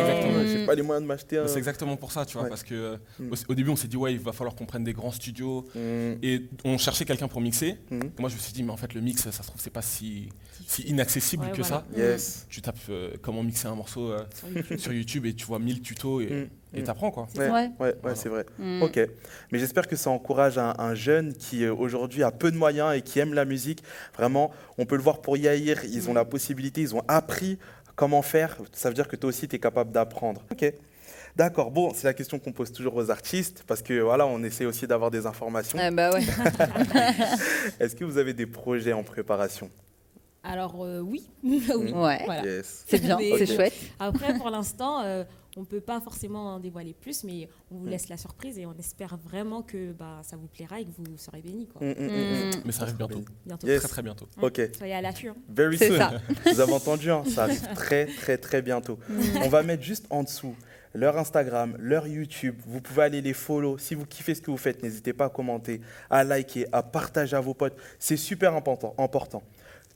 j'ai 0.47 0.65
pas 0.65 0.73
les 0.73 0.81
moyens 0.81 1.03
de 1.03 1.07
m'acheter 1.07 1.37
un. 1.37 1.47
C'est 1.47 1.59
exactement 1.59 1.97
pour 1.97 2.11
ça, 2.11 2.25
tu 2.25 2.33
vois, 2.33 2.43
Ouais. 2.43 2.49
parce 2.49 2.63
que 2.63 2.73
euh, 2.73 2.97
Mm. 3.19 3.33
au, 3.47 3.53
début 3.53 3.69
on 3.69 3.75
s'est 3.75 3.87
dit 3.87 3.97
ouais, 3.97 4.13
il 4.13 4.19
va 4.19 4.31
falloir 4.31 4.55
qu'on 4.55 4.65
prenne 4.65 4.83
des 4.83 4.93
grands 4.93 5.11
studios 5.11 5.65
Mmh. 5.75 5.79
et 6.23 6.41
on 6.65 6.77
cherchait 6.79 7.05
quelqu'un 7.05 7.27
pour 7.27 7.41
mixer. 7.41 7.75
Et 7.91 7.99
moi 8.19 8.29
je 8.29 8.35
me 8.35 8.39
suis 8.39 8.53
dit 8.53 8.63
mais 8.63 8.71
en 8.71 8.77
fait 8.77 8.93
le 8.95 9.01
mix, 9.01 9.21
ça 9.21 9.31
se 9.31 9.43
trouve 9.43 9.61
c'est 9.61 9.69
pas 9.69 9.81
si, 9.83 10.29
si 10.65 10.81
inaccessible 10.83 11.43
Ouais, 11.45 11.51
que 11.51 11.61
voilà. 11.61 11.85
ça. 11.95 11.99
Yes. 12.01 12.47
Tu 12.49 12.61
tapes 12.61 12.77
euh, 12.89 13.11
comment 13.21 13.43
mixer 13.43 13.67
un 13.67 13.75
morceau 13.75 14.11
euh, 14.11 14.23
Sur 14.77 14.93
YouTube. 14.93 15.25
et 15.27 15.33
tu 15.33 15.45
vois 15.45 15.59
1000 15.59 15.81
tutos 15.81 16.21
et 16.21 16.29
Mm. 16.29 16.47
Et 16.73 16.81
Mm. 16.81 16.83
t'apprends 16.83 17.11
quoi. 17.11 17.27
Ouais, 17.35 17.49
Ouais. 17.49 17.71
ouais, 17.79 17.95
Voilà. 18.01 18.15
c'est 18.15 18.29
vrai. 18.29 18.45
Mm. 18.59 18.83
Ok, 18.83 18.99
mais 19.51 19.59
j'espère 19.59 19.87
que 19.87 19.95
ça 19.95 20.09
encourage 20.09 20.57
un, 20.57 20.73
un 20.77 20.93
jeune 20.95 21.33
qui 21.33 21.63
euh, 21.65 21.73
aujourd'hui 21.73 22.23
a 22.23 22.31
peu 22.31 22.51
de 22.51 22.57
moyens 22.57 22.95
et 22.95 23.01
qui 23.01 23.19
aime 23.19 23.33
la 23.33 23.45
musique. 23.45 23.83
Vraiment, 24.15 24.51
on 24.77 24.85
peut 24.85 24.95
le 24.95 25.01
voir 25.01 25.21
pour 25.21 25.35
Yair, 25.37 25.83
ils 25.85 26.09
ont 26.09 26.13
la 26.13 26.25
possibilité, 26.25 26.81
ils 26.81 26.95
ont 26.95 27.03
appris 27.07 27.57
comment 27.95 28.21
faire. 28.21 28.57
Ça 28.71 28.89
veut 28.89 28.95
dire 28.95 29.07
que 29.07 29.15
toi 29.15 29.29
aussi, 29.29 29.47
tu 29.47 29.55
es 29.55 29.59
capable 29.59 29.91
d'apprendre. 29.91 30.41
Ok, 30.51 30.71
d'accord. 31.35 31.71
Bon, 31.71 31.91
c'est 31.93 32.05
la 32.07 32.13
question 32.13 32.37
qu'on 32.39 32.51
pose 32.53 32.71
toujours 32.71 32.95
aux 32.95 33.09
artistes 33.11 33.63
parce 33.67 33.81
que 33.81 33.99
voilà, 33.99 34.25
on 34.27 34.41
essaie 34.43 34.65
aussi 34.65 34.85
d'avoir 34.87 35.09
des 35.11 35.25
informations. 35.25 35.77
Ah 35.81 35.91
bah 35.91 36.11
ouais. 36.13 36.21
Est-ce 37.79 37.95
que 37.95 38.05
vous 38.05 38.17
avez 38.17 38.33
des 38.33 38.45
projets 38.45 38.93
en 38.93 39.03
préparation? 39.03 39.69
Alors 40.43 40.83
euh, 40.85 40.99
oui. 41.01 41.29
oui. 41.43 41.61
Ouais. 41.93 42.21
Voilà. 42.25 42.43
Yes. 42.43 42.85
C'est 42.87 42.99
bien, 43.01 43.17
c'est 43.37 43.45
chouette. 43.45 43.73
Après, 43.99 44.33
pour 44.35 44.49
l'instant, 44.49 45.01
euh, 45.03 45.23
on 45.57 45.61
ne 45.61 45.65
peut 45.65 45.81
pas 45.81 45.99
forcément 45.99 46.55
en 46.55 46.59
dévoiler 46.59 46.93
plus, 46.93 47.23
mais 47.23 47.49
on 47.71 47.77
vous 47.77 47.85
laisse 47.87 48.09
la 48.09 48.17
surprise 48.17 48.57
et 48.59 48.65
on 48.65 48.73
espère 48.77 49.17
vraiment 49.17 49.61
que 49.61 49.91
bah, 49.93 50.21
ça 50.23 50.37
vous 50.37 50.47
plaira 50.47 50.79
et 50.79 50.85
que 50.85 50.91
vous 50.97 51.17
serez 51.17 51.41
bénis. 51.41 51.67
Quoi. 51.67 51.85
Mm, 51.87 51.91
mm, 51.91 52.03
mm, 52.03 52.09
mm. 52.09 52.49
Mm. 52.49 52.61
Mais 52.65 52.71
ça 52.71 52.83
arrive 52.83 52.97
bientôt. 52.97 53.21
Bientôt. 53.45 53.67
Yes. 53.67 53.79
Très 53.79 53.89
très 53.89 54.01
bientôt. 54.03 54.27
Ok. 54.41 54.61
Soyez 54.77 54.93
à 54.93 55.01
l'affût. 55.01 55.29
hein. 55.29 55.35
Very 55.49 55.77
soon. 55.77 55.97
ça. 55.97 56.11
Vous 56.45 56.59
avez 56.59 56.73
entendu, 56.73 57.11
hein, 57.11 57.23
ça 57.27 57.43
arrive 57.43 57.67
très 57.75 58.05
très 58.05 58.37
très 58.37 58.61
bientôt. 58.61 58.99
On 59.43 59.49
va 59.49 59.63
mettre 59.63 59.83
juste 59.83 60.05
en 60.09 60.23
dessous 60.23 60.55
leur 60.93 61.17
Instagram, 61.17 61.75
leur 61.79 62.07
YouTube. 62.07 62.55
Vous 62.65 62.81
pouvez 62.81 63.03
aller 63.03 63.21
les 63.21 63.33
follow. 63.33 63.77
Si 63.77 63.95
vous 63.95 64.05
kiffez 64.05 64.35
ce 64.35 64.41
que 64.41 64.51
vous 64.51 64.57
faites, 64.57 64.81
n'hésitez 64.81 65.13
pas 65.13 65.25
à 65.25 65.29
commenter, 65.29 65.81
à 66.09 66.23
liker, 66.23 66.65
à 66.71 66.81
partager 66.83 67.35
à 67.35 67.41
vos 67.41 67.53
potes. 67.53 67.75
C'est 67.99 68.17
super 68.17 68.55
important. 68.55 68.95
important. 68.97 69.43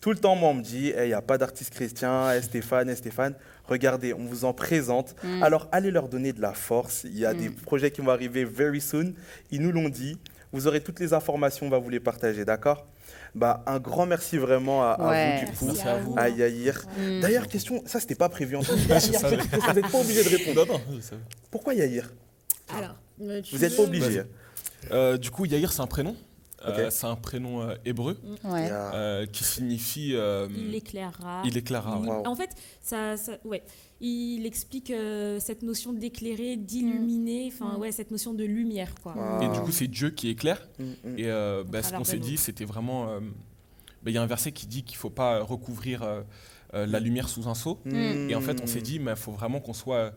Tout 0.04 0.10
le 0.10 0.18
temps, 0.18 0.36
moi, 0.36 0.50
on 0.50 0.56
me 0.56 0.62
dit, 0.62 0.92
il 0.98 1.06
n'y 1.06 1.14
a 1.14 1.22
pas 1.22 1.38
d'artiste 1.38 1.74
chrétien, 1.74 2.30
hey, 2.30 2.44
Stéphane, 2.44 2.90
hey, 2.90 2.98
Stéphane. 2.98 3.36
Regardez, 3.64 4.14
on 4.14 4.26
vous 4.26 4.44
en 4.44 4.52
présente. 4.52 5.16
Alors, 5.42 5.70
allez 5.72 5.92
leur 5.92 6.10
donner 6.10 6.34
de 6.34 6.42
la 6.42 6.52
force. 6.52 7.06
Il 7.06 7.18
y 7.18 7.26
a 7.26 7.34
des 7.34 7.50
projets 7.50 7.90
qui 7.90 8.02
vont 8.02 8.12
arriver 8.12 8.44
very 8.44 8.82
soon. 8.82 9.14
Ils 9.50 9.62
nous 9.62 9.72
l'ont 9.72 9.88
dit. 9.88 10.18
Vous 10.52 10.68
aurez 10.68 10.82
toutes 10.82 11.00
les 11.00 11.14
informations, 11.14 11.68
on 11.68 11.70
va 11.70 11.78
vous 11.78 11.90
les 11.90 12.02
partager, 12.02 12.44
d'accord? 12.44 12.86
Bah, 13.34 13.64
Un 13.66 13.80
grand 13.80 14.06
merci 14.06 14.38
vraiment 14.38 14.84
à, 14.84 14.98
vous, 15.40 15.46
du 15.46 15.52
coup. 15.54 15.66
Merci 15.68 15.88
à 15.88 15.98
vous. 15.98 16.16
à 16.18 16.28
Yair. 16.28 16.84
Mm. 16.98 17.22
D'ailleurs, 17.22 17.48
question, 17.48 17.82
ça 17.86 18.02
c'était 18.02 18.16
pas 18.16 18.28
prévu. 18.28 18.58
en 18.58 18.62
petite 18.62 18.86
question, 18.86 19.30
Vous 19.30 19.74
n'êtes 19.74 19.88
pas 19.90 20.00
obligé 20.00 20.22
de 20.22 20.30
répondre. 20.36 20.68
Non, 20.68 20.74
non, 20.74 20.82
je 20.98 21.00
savais. 21.00 21.22
Pourquoi 21.50 21.76
Yair 21.76 22.14
Alors, 22.76 22.98
euh, 23.22 23.42
Vous 23.54 23.58
n'êtes 23.58 23.78
pas 23.78 23.84
obligé. 23.84 24.24
Euh, 24.92 25.18
du 25.18 25.32
coup, 25.32 25.46
Yair, 25.46 25.72
c'est 25.72 25.82
un 25.82 25.88
prénom? 25.88 26.14
Euh, 26.66 26.90
c'est 26.90 27.08
un 27.08 27.16
prénom 27.16 27.62
euh, 27.62 27.76
hébreu 27.86 28.18
Ouais. 28.44 28.64
Yair. 28.68 28.92
euh, 28.94 29.26
qui 29.26 29.44
signifie. 29.44 30.12
euh, 30.16 30.48
Il 30.56 30.74
éclairera. 30.76 31.42
il 31.46 31.58
éclairera. 31.58 32.00
Wow. 32.00 32.24
En 32.28 32.36
fait, 32.36 32.50
ça, 32.82 33.18
ça- 33.18 33.38
ouais, 33.46 33.64
il 34.02 34.46
explique 34.46 34.92
euh, 34.92 35.40
cette 35.40 35.62
notion 35.64 35.94
d'éclairer, 35.94 36.56
d'illuminer, 36.56 37.52
enfin 37.54 37.78
Mm. 37.78 37.82
ouais, 37.82 37.92
cette 37.92 38.12
notion 38.12 38.34
de 38.34 38.44
lumière 38.44 38.94
quoi. 39.02 39.14
Wow. 39.16 39.42
Et 39.44 39.54
du 39.54 39.60
coup, 39.62 39.72
c'est 39.72 39.88
Dieu 39.88 40.10
qui 40.12 40.30
éclaire. 40.30 40.62
Mm, 40.80 40.84
mm. 40.84 41.20
Et 41.20 41.26
euh, 41.26 41.64
bah, 41.64 41.84
ce 41.84 41.94
qu'on 41.94 42.04
s'est 42.04 42.20
dit, 42.20 42.38
c'était 42.38 42.66
vraiment. 42.66 43.10
euh, 43.10 43.20
bah, 44.04 44.12
Il 44.12 44.14
y 44.14 44.18
a 44.18 44.22
un 44.22 44.26
verset 44.28 44.52
qui 44.52 44.68
dit 44.68 44.84
qu'il 44.84 44.96
ne 44.98 45.00
faut 45.00 45.10
pas 45.10 45.42
recouvrir 45.44 46.04
euh, 46.04 46.22
euh, 46.74 46.86
la 46.86 47.00
lumière 47.00 47.30
sous 47.30 47.48
un 47.48 47.56
seau. 47.56 47.80
Mm. 47.86 48.30
Et 48.30 48.36
en 48.36 48.42
fait, 48.42 48.60
on 48.62 48.68
s'est 48.68 48.82
dit, 48.82 48.96
il 48.96 49.16
faut 49.16 49.32
vraiment 49.32 49.60
qu'on 49.60 49.74
soit, 49.74 49.96
euh, 49.98 50.12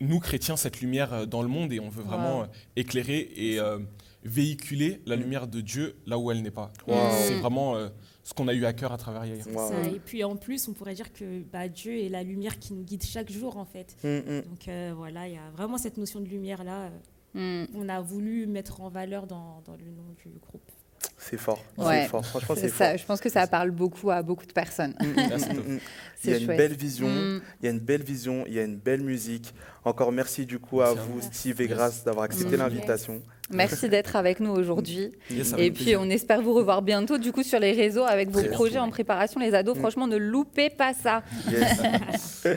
nous 0.00 0.20
chrétiens, 0.20 0.56
cette 0.56 0.80
lumière 0.80 1.12
euh, 1.12 1.26
dans 1.26 1.42
le 1.42 1.48
monde 1.48 1.72
et 1.72 1.80
on 1.80 1.88
veut 1.88 2.02
vraiment 2.02 2.38
Wow. 2.38 2.42
euh, 2.44 2.46
éclairer 2.76 3.30
et 3.36 3.58
euh, 3.60 3.78
véhiculer 4.24 5.00
la 5.06 5.16
lumière 5.16 5.46
de 5.46 5.60
Dieu 5.60 5.96
là 6.06 6.18
où 6.18 6.30
elle 6.30 6.42
n'est 6.42 6.50
pas. 6.50 6.72
Wow. 6.86 6.96
C'est 7.12 7.34
vraiment 7.40 7.76
euh, 7.76 7.88
ce 8.22 8.32
qu'on 8.34 8.48
a 8.48 8.54
eu 8.54 8.64
à 8.64 8.72
cœur 8.72 8.92
à 8.92 8.96
travers. 8.96 9.22
Wow. 9.46 9.68
Ça, 9.68 9.82
et 9.88 10.00
puis 10.00 10.24
en 10.24 10.36
plus, 10.36 10.66
on 10.68 10.72
pourrait 10.72 10.94
dire 10.94 11.12
que 11.12 11.42
bah, 11.42 11.68
Dieu 11.68 12.02
est 12.02 12.08
la 12.08 12.22
lumière 12.22 12.58
qui 12.58 12.72
nous 12.72 12.82
guide 12.82 13.02
chaque 13.04 13.30
jour 13.30 13.56
en 13.58 13.64
fait. 13.66 13.96
Mm, 14.02 14.08
mm. 14.08 14.42
Donc 14.42 14.68
euh, 14.68 14.92
voilà, 14.96 15.28
il 15.28 15.34
y 15.34 15.38
a 15.38 15.50
vraiment 15.56 15.78
cette 15.78 15.96
notion 15.98 16.20
de 16.20 16.26
lumière 16.28 16.64
là. 16.64 16.90
Mm. 17.34 17.64
On 17.74 17.88
a 17.88 18.00
voulu 18.00 18.46
mettre 18.46 18.80
en 18.80 18.88
valeur 18.88 19.26
dans, 19.26 19.62
dans 19.66 19.76
le 19.76 19.90
nom 19.90 20.14
du 20.24 20.30
groupe. 20.40 20.70
C'est 21.18 21.36
fort. 21.38 21.62
Ouais. 21.78 22.06
Fort. 22.06 22.24
Franchement, 22.24 22.54
C'est 22.58 22.68
ça, 22.68 22.90
fort. 22.90 22.98
je 22.98 23.04
pense 23.06 23.20
que 23.20 23.28
ça 23.30 23.46
parle 23.46 23.70
beaucoup 23.70 24.10
à 24.10 24.22
beaucoup 24.22 24.46
de 24.46 24.52
personnes. 24.52 24.94
Mm, 25.00 25.06
mm, 25.06 25.74
mm, 25.74 25.78
Il 26.24 26.30
y 26.30 26.34
a 26.34 26.36
une 26.38 26.44
chouette. 26.46 26.56
belle 26.58 26.74
vision, 26.74 27.08
Mm. 27.08 27.40
il 27.60 27.64
y 27.64 27.68
a 27.68 27.70
une 27.72 27.78
belle 27.80 28.02
vision, 28.02 28.44
il 28.46 28.54
y 28.54 28.58
a 28.58 28.62
une 28.62 28.76
belle 28.76 29.02
musique. 29.02 29.54
Encore 29.84 30.12
merci 30.12 30.46
du 30.46 30.58
coup 30.58 30.80
à 30.80 30.94
Merci 30.94 31.08
vous. 31.08 31.20
Steve 31.22 31.60
et 31.60 31.66
Grace, 31.68 32.04
d'avoir 32.04 32.24
accepté 32.24 32.56
l'invitation. 32.56 33.22
Merci 33.50 33.88
d'être 33.90 34.16
avec 34.16 34.40
nous 34.40 34.50
aujourd'hui. 34.52 35.10
Yes, 35.30 35.52
Et 35.58 35.70
puis 35.70 35.84
plaisir. 35.84 36.00
on 36.00 36.08
espère 36.08 36.40
vous 36.40 36.54
revoir 36.54 36.80
bientôt 36.80 37.18
du 37.18 37.30
coup 37.30 37.42
sur 37.42 37.60
les 37.60 37.72
réseaux 37.72 38.04
avec 38.04 38.30
vos 38.30 38.40
Très 38.40 38.48
projets 38.50 38.78
en 38.78 38.88
préparation 38.88 39.38
les 39.38 39.52
ados. 39.54 39.76
Mm. 39.76 39.80
Franchement, 39.80 40.06
ne 40.06 40.16
loupez 40.16 40.70
pas 40.70 40.94
ça. 40.94 41.22
Yes. 41.50 42.46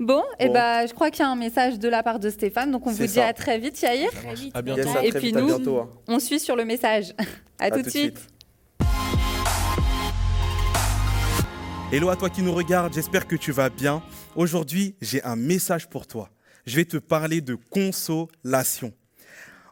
Bon, 0.00 0.22
et 0.38 0.46
Bon. 0.46 0.52
ben 0.54 0.86
je 0.86 0.92
crois 0.94 1.10
qu'il 1.10 1.20
y 1.20 1.22
a 1.22 1.30
un 1.30 1.36
message 1.36 1.78
de 1.78 1.88
la 1.88 2.02
part 2.02 2.18
de 2.18 2.30
Stéphane. 2.30 2.70
Donc 2.70 2.86
on 2.86 2.90
vous 2.90 3.06
dit 3.06 3.20
à 3.20 3.32
très 3.32 3.58
vite, 3.58 3.80
Yair. 3.80 4.10
Très 4.10 4.34
vite. 4.34 4.56
À 4.56 4.62
bientôt. 4.62 4.82
Yes, 4.82 4.96
à 4.96 5.04
Et 5.04 5.10
puis 5.12 5.26
vite, 5.28 5.36
nous, 5.36 5.46
bientôt. 5.46 5.78
hein. 5.78 5.88
On 6.08 6.18
suit 6.18 6.40
sur 6.40 6.56
le 6.56 6.64
message. 6.64 7.14
à, 7.58 7.70
tout 7.70 7.82
de 7.82 7.90
suite. 7.90 8.18
Hello 11.90 12.10
à 12.10 12.16
toi 12.16 12.28
qui 12.28 12.42
nous 12.42 12.52
regarde, 12.52 12.92
j'espère 12.92 13.26
que 13.26 13.34
tu 13.36 13.50
vas 13.50 13.70
bien. 13.70 14.02
Aujourd'hui, 14.36 14.94
j'ai 15.00 15.22
un 15.24 15.36
message 15.36 15.88
pour 15.88 16.06
toi. 16.06 16.28
Je 16.66 16.76
vais 16.76 16.84
te 16.84 16.98
parler 16.98 17.40
de 17.40 17.54
consolation. 17.70 18.92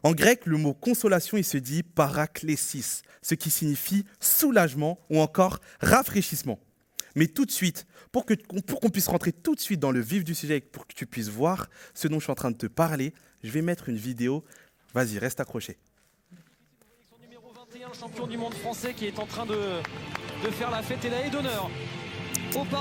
En 0.03 0.11
grec, 0.13 0.45
le 0.45 0.57
mot 0.57 0.73
consolation, 0.73 1.37
il 1.37 1.43
se 1.43 1.57
dit 1.57 1.83
paraklesis, 1.83 3.01
ce 3.21 3.35
qui 3.35 3.49
signifie 3.49 4.05
soulagement 4.19 4.99
ou 5.09 5.19
encore 5.19 5.59
rafraîchissement. 5.81 6.59
Mais 7.15 7.27
tout 7.27 7.45
de 7.45 7.51
suite, 7.51 7.87
pour 8.11 8.25
que- 8.25 8.35
pour 8.61 8.79
qu'on 8.79 8.89
puisse 8.89 9.07
rentrer 9.07 9.31
tout 9.33 9.55
de 9.55 9.59
suite 9.59 9.79
dans 9.79 9.91
le 9.91 9.99
vif 9.99 10.23
du 10.23 10.35
sujet, 10.35 10.57
et 10.57 10.61
pour 10.61 10.85
que 10.85 10.93
tu 10.93 11.05
puisses 11.07 11.29
voir 11.29 11.67
ce 11.93 12.07
dont 12.07 12.19
je 12.19 12.25
suis 12.25 12.31
en 12.31 12.35
train 12.35 12.51
de 12.51 12.57
te 12.57 12.67
parler, 12.67 13.13
je 13.43 13.49
vais 13.49 13.61
mettre 13.63 13.89
une 13.89 13.97
vidéo. 13.97 14.43
Vas-y, 14.93 15.17
reste 15.17 15.39
accroché. 15.39 15.77
Son 17.09 17.17
numéro 17.21 17.51
21, 17.53 17.87
le 17.89 17.93
champion 17.93 18.27
du 18.27 18.37
monde 18.37 18.53
français 18.53 18.93
qui 18.93 19.07
est 19.07 19.17
en 19.19 19.25
train 19.25 19.45
de, 19.45 19.55
de 20.45 20.51
faire 20.51 20.69
la 20.69 20.83
fête 20.83 21.03
et 21.05 21.09
la 21.09 21.25
haie 21.25 21.29
d'honneur. 21.31 21.69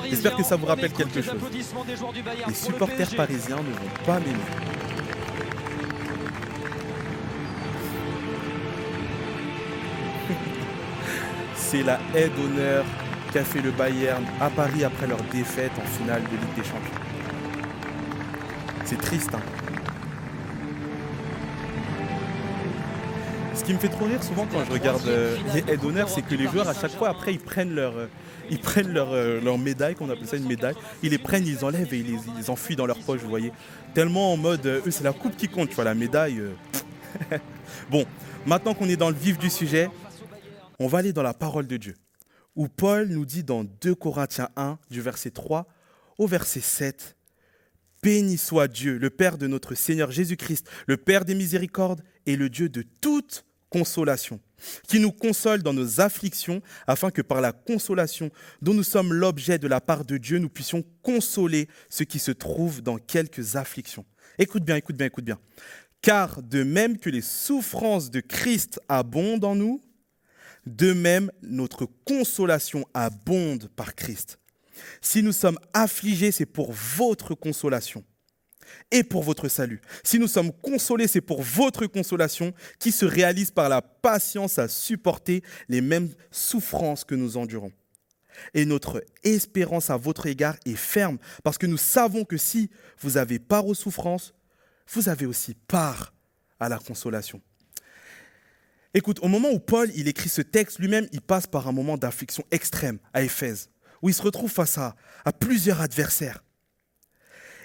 J'espère 0.08 0.37
que 0.37 0.42
ça 0.44 0.56
vous 0.56 0.66
rappelle 0.66 0.92
quelque 0.92 1.20
chose. 1.23 1.35
Les 1.52 2.46
le 2.46 2.54
supporters 2.54 3.16
parisiens 3.16 3.56
ne 3.62 3.70
vont 3.73 4.04
pas 4.04 4.20
m'aimer. 4.20 4.38
C'est 11.54 11.83
la 11.83 11.99
haie 12.14 12.28
d'honneur 12.28 12.85
qu'a 13.33 13.45
fait 13.45 13.61
le 13.61 13.71
Bayern 13.71 14.25
à 14.40 14.50
Paris 14.50 14.85
après 14.85 15.06
leur 15.06 15.23
défaite 15.33 15.73
en 15.78 15.87
finale 15.99 16.23
de 16.23 16.37
Ligue 16.37 16.54
des 16.56 16.64
Champions. 16.64 17.00
C'est 18.85 19.00
triste, 19.00 19.35
hein. 19.35 19.40
Ce 23.54 23.64
qui 23.64 23.73
me 23.73 23.78
fait 23.78 23.88
trop 23.88 24.04
rire 24.04 24.23
souvent 24.23 24.47
quand 24.52 24.64
je 24.64 24.71
regarde 24.71 25.09
euh, 25.09 25.37
les 25.54 25.64
haies 25.66 25.76
d'honneur, 25.76 26.09
c'est 26.09 26.23
que 26.23 26.35
les 26.35 26.47
joueurs 26.47 26.68
à 26.68 26.75
chaque 26.75 26.92
fois 26.92 27.09
après 27.09 27.33
ils 27.33 27.40
prennent 27.40 27.75
leur, 27.75 27.95
euh, 27.97 28.06
euh, 28.76 29.40
leur 29.40 29.59
médaille, 29.59 29.95
qu'on 29.97 30.09
appelle 30.11 30.28
ça 30.28 30.37
une 30.37 30.47
médaille, 30.47 30.75
ils 31.02 31.11
les 31.11 31.18
prennent, 31.18 31.47
ils 31.47 31.64
enlèvent 31.64 31.92
et 31.92 31.99
ils 31.99 32.06
les, 32.06 32.18
ils 32.38 32.50
enfuient 32.50 32.76
dans 32.76 32.87
leur 32.87 32.99
poche, 32.99 33.21
vous 33.23 33.28
voyez. 33.28 33.50
Tellement 33.92 34.33
en 34.33 34.37
mode, 34.37 34.66
eux 34.66 34.90
c'est 34.90 35.04
la 35.04 35.12
coupe 35.12 35.37
qui 35.37 35.49
compte, 35.49 35.71
tu 35.71 35.75
vois, 35.75 35.85
la 35.85 35.95
médaille. 35.95 36.40
bon, 37.90 38.04
maintenant 38.45 38.75
qu'on 38.75 38.88
est 38.88 38.97
dans 38.97 39.09
le 39.11 39.16
vif 39.16 39.38
du 39.38 39.50
sujet, 39.50 39.88
on 40.78 40.87
va 40.87 40.99
aller 40.99 41.12
dans 41.12 41.23
la 41.23 41.35
parole 41.35 41.66
de 41.66 41.76
Dieu, 41.76 41.97
où 42.54 42.68
Paul 42.68 43.09
nous 43.09 43.26
dit 43.26 43.45
dans 43.45 43.64
2 43.64 43.95
Corinthiens 43.95 44.49
1, 44.56 44.78
du 44.90 45.00
verset 45.00 45.30
3 45.30 45.66
au 46.18 46.26
verset 46.26 46.61
7, 46.61 47.16
Béni 48.02 48.38
soit 48.38 48.68
Dieu, 48.68 48.99
le 48.99 49.11
Père 49.11 49.37
de 49.37 49.47
notre 49.47 49.75
Seigneur 49.75 50.11
Jésus-Christ, 50.11 50.68
le 50.87 50.97
Père 50.97 51.25
des 51.25 51.35
miséricordes 51.35 52.02
et 52.25 52.37
le 52.37 52.49
Dieu 52.49 52.68
de 52.68 52.83
toute 53.00 53.45
consolation, 53.68 54.40
qui 54.87 55.00
nous 55.00 55.12
console 55.12 55.62
dans 55.62 55.73
nos 55.73 56.00
afflictions, 56.00 56.62
afin 56.87 57.11
que 57.11 57.23
par 57.23 57.40
la 57.40 57.52
consolation 57.52 58.30
dont 58.62 58.75
nous 58.75 58.85
sommes 58.85 59.12
l'objet 59.12 59.59
de 59.59 59.66
la 59.66 59.80
part 59.80 60.04
de 60.04 60.18
Dieu, 60.18 60.38
nous 60.38 60.49
puissions 60.49 60.85
consoler 61.02 61.68
ceux 61.90 62.04
qui 62.04 62.18
se 62.18 62.30
trouvent 62.30 62.80
dans 62.80 62.99
quelques 62.99 63.56
afflictions. 63.56 64.04
Écoute 64.38 64.64
bien, 64.64 64.76
écoute 64.76 64.97
bien, 64.97 65.06
écoute 65.06 65.25
bien. 65.25 65.38
Car 66.00 66.42
de 66.42 66.62
même 66.62 66.99
que 66.99 67.11
les 67.11 67.23
souffrances 67.23 68.11
de 68.11 68.21
Christ 68.21 68.80
abondent 68.88 69.45
en 69.45 69.56
nous, 69.56 69.80
de 70.66 70.92
même 70.92 71.30
notre 71.42 71.87
consolation 72.04 72.85
abonde 72.92 73.68
par 73.76 73.94
Christ. 73.94 74.38
Si 75.00 75.23
nous 75.23 75.32
sommes 75.32 75.58
affligés, 75.73 76.32
c'est 76.32 76.46
pour 76.46 76.73
votre 76.73 77.35
consolation 77.35 78.04
et 78.90 79.04
pour 79.04 79.23
votre 79.23 79.49
salut. 79.49 79.80
Si 80.02 80.18
nous 80.18 80.26
sommes 80.26 80.52
consolés, 80.52 81.06
c'est 81.06 81.20
pour 81.20 81.42
votre 81.42 81.87
consolation 81.87 82.52
qui 82.78 82.92
se 82.92 83.06
réalise 83.06 83.50
par 83.50 83.68
la 83.68 83.80
patience 83.80 84.58
à 84.58 84.68
supporter 84.68 85.42
les 85.68 85.80
mêmes 85.80 86.12
souffrances 86.30 87.04
que 87.04 87.14
nous 87.14 87.37
endurons. 87.37 87.73
Et 88.52 88.66
notre 88.66 89.02
espérance 89.23 89.88
à 89.88 89.96
votre 89.96 90.26
égard 90.26 90.56
est 90.66 90.76
ferme, 90.76 91.18
parce 91.42 91.56
que 91.56 91.66
nous 91.66 91.78
savons 91.78 92.25
que 92.25 92.37
si 92.37 92.70
vous 93.00 93.16
avez 93.16 93.38
part 93.38 93.66
aux 93.66 93.75
souffrances, 93.75 94.35
vous 94.92 95.08
avez 95.08 95.26
aussi 95.26 95.54
part 95.54 96.12
à 96.61 96.68
la 96.68 96.78
consolation. 96.78 97.40
Écoute, 98.97 99.19
au 99.21 99.29
moment 99.29 99.50
où 99.50 99.59
Paul 99.59 99.91
écrit 99.95 100.31
ce 100.31 100.41
texte, 100.41 100.79
lui-même, 100.79 101.07
il 101.12 101.21
passe 101.21 101.47
par 101.47 101.69
un 101.69 101.73
moment 101.73 101.99
d'affliction 101.99 102.43
extrême 102.50 102.99
à 103.12 103.21
Éphèse, 103.21 103.69
où 104.01 104.09
il 104.09 104.14
se 104.14 104.23
retrouve 104.23 104.51
face 104.51 104.79
à, 104.79 104.97
à 105.27 105.35
plusieurs 105.35 105.83
adversaires. 105.83 106.42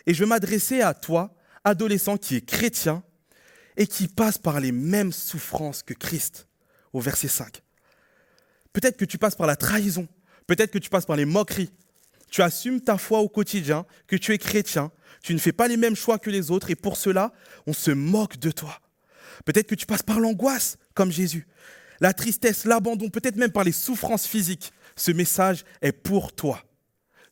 Et 0.06 0.14
je 0.14 0.20
vais 0.20 0.28
m'adresser 0.28 0.82
à 0.82 0.94
toi, 0.94 1.34
adolescent 1.64 2.18
qui 2.18 2.36
est 2.36 2.46
chrétien 2.46 3.02
et 3.78 3.88
qui 3.88 4.10
passe 4.10 4.38
par 4.38 4.60
les 4.60 4.74
mêmes 4.74 5.14
souffrances 5.14 5.84
que 5.84 5.94
Christ, 5.94 6.50
au 6.92 7.00
verset 7.00 7.30
5. 7.30 7.62
Peut-être 8.74 8.98
que 8.98 9.06
tu 9.06 9.18
passes 9.18 9.36
par 9.36 9.48
la 9.48 9.56
trahison, 9.56 10.10
peut-être 10.48 10.72
que 10.72 10.80
tu 10.80 10.90
passes 10.90 11.06
par 11.06 11.16
les 11.16 11.24
moqueries. 11.24 11.72
Tu 12.30 12.42
assumes 12.42 12.82
ta 12.82 12.98
foi 12.98 13.20
au 13.20 13.30
quotidien, 13.30 13.86
que 14.06 14.18
tu 14.18 14.34
es 14.34 14.38
chrétien, 14.38 14.92
tu 15.24 15.34
ne 15.34 15.40
fais 15.40 15.54
pas 15.54 15.70
les 15.70 15.78
mêmes 15.78 15.96
choix 15.96 16.20
que 16.20 16.30
les 16.30 16.52
autres 16.52 16.72
et 16.72 16.76
pour 16.76 16.98
cela, 16.98 17.32
on 17.68 17.74
se 17.74 17.92
moque 17.92 18.38
de 18.38 18.52
toi. 18.52 18.82
Peut-être 19.46 19.68
que 19.68 19.76
tu 19.76 19.86
passes 19.86 20.04
par 20.04 20.20
l'angoisse, 20.20 20.78
comme 20.94 21.12
Jésus, 21.12 21.48
la 22.00 22.14
tristesse, 22.14 22.66
l'abandon, 22.66 23.10
peut-être 23.10 23.36
même 23.36 23.52
par 23.52 23.64
les 23.64 23.72
souffrances 23.72 24.26
physiques. 24.26 24.72
Ce 24.96 25.12
message 25.12 25.64
est 25.82 25.92
pour 25.92 26.34
toi. 26.34 26.64